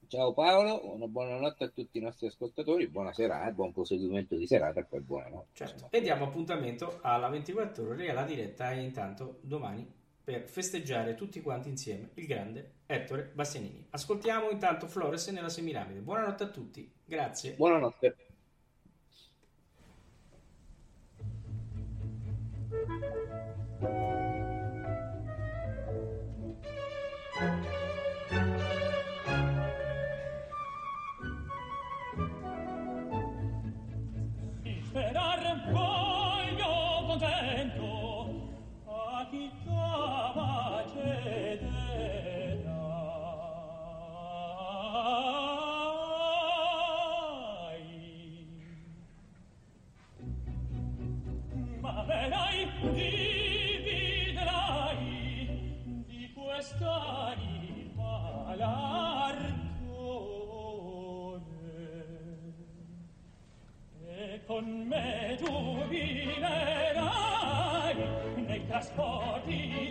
Ciao 0.09 0.33
Paolo, 0.33 0.95
una 0.95 1.07
buona 1.07 1.37
notte 1.37 1.65
a 1.65 1.69
tutti 1.69 1.99
i 1.99 2.01
nostri 2.01 2.29
ascoltatori, 2.29 2.89
buonasera 2.89 3.47
e 3.47 3.53
buon 3.53 3.73
proseguimento 3.73 4.37
di 4.37 4.47
serata 4.47 4.81
e 4.81 4.85
poi 4.85 5.01
buonanotte. 5.01 5.51
Certo. 5.53 5.89
E 5.91 6.01
diamo 6.01 6.25
appuntamento 6.25 7.01
alla 7.03 7.29
24 7.29 7.87
ore 7.87 8.11
alla 8.11 8.25
diretta 8.25 8.73
e 8.73 8.81
intanto 8.81 9.37
domani 9.43 9.87
per 10.25 10.49
festeggiare 10.49 11.15
tutti 11.15 11.43
quanti 11.43 11.69
insieme 11.69 12.09
il 12.15 12.27
grande 12.27 12.73
Ettore 12.87 13.31
Bastianini. 13.35 13.87
Ascoltiamo 13.91 14.49
intanto 14.49 14.87
Flores 14.87 15.29
nella 15.29 15.51
Semiramide. 15.51 16.01
Buonanotte 16.01 16.45
a 16.45 16.49
tutti, 16.49 16.91
grazie. 17.05 17.53
Buonanotte. 17.53 18.17
Con 64.59 64.89
me 64.89 65.37
tu 65.39 65.87
viverai 65.87 67.05
nei 68.45 68.67
trasporti 68.67 69.88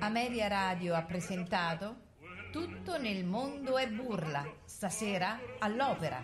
Amelia 0.00 0.48
Radio 0.48 0.94
ha 0.94 1.02
presentato 1.02 2.06
Tutto 2.50 2.98
nel 2.98 3.24
mondo 3.24 3.76
è 3.76 3.88
burla, 3.88 4.50
stasera 4.64 5.38
all'opera, 5.58 6.22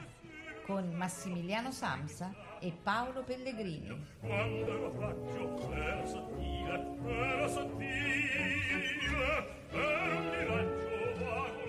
con 0.65 0.93
Massimiliano 0.95 1.71
Samsa 1.71 2.33
e 2.61 2.73
Paolo 2.73 3.23
Pellegrini. 3.25 4.07
Quando 4.21 4.73
lo 4.73 4.91
faccio 4.93 5.73
era 5.73 6.07
sottile, 6.07 6.97
era 7.05 7.49
sottile, 7.49 8.87
era 9.71 10.19
un 10.19 10.29
miraggio 10.31 11.25
vago. 11.25 11.64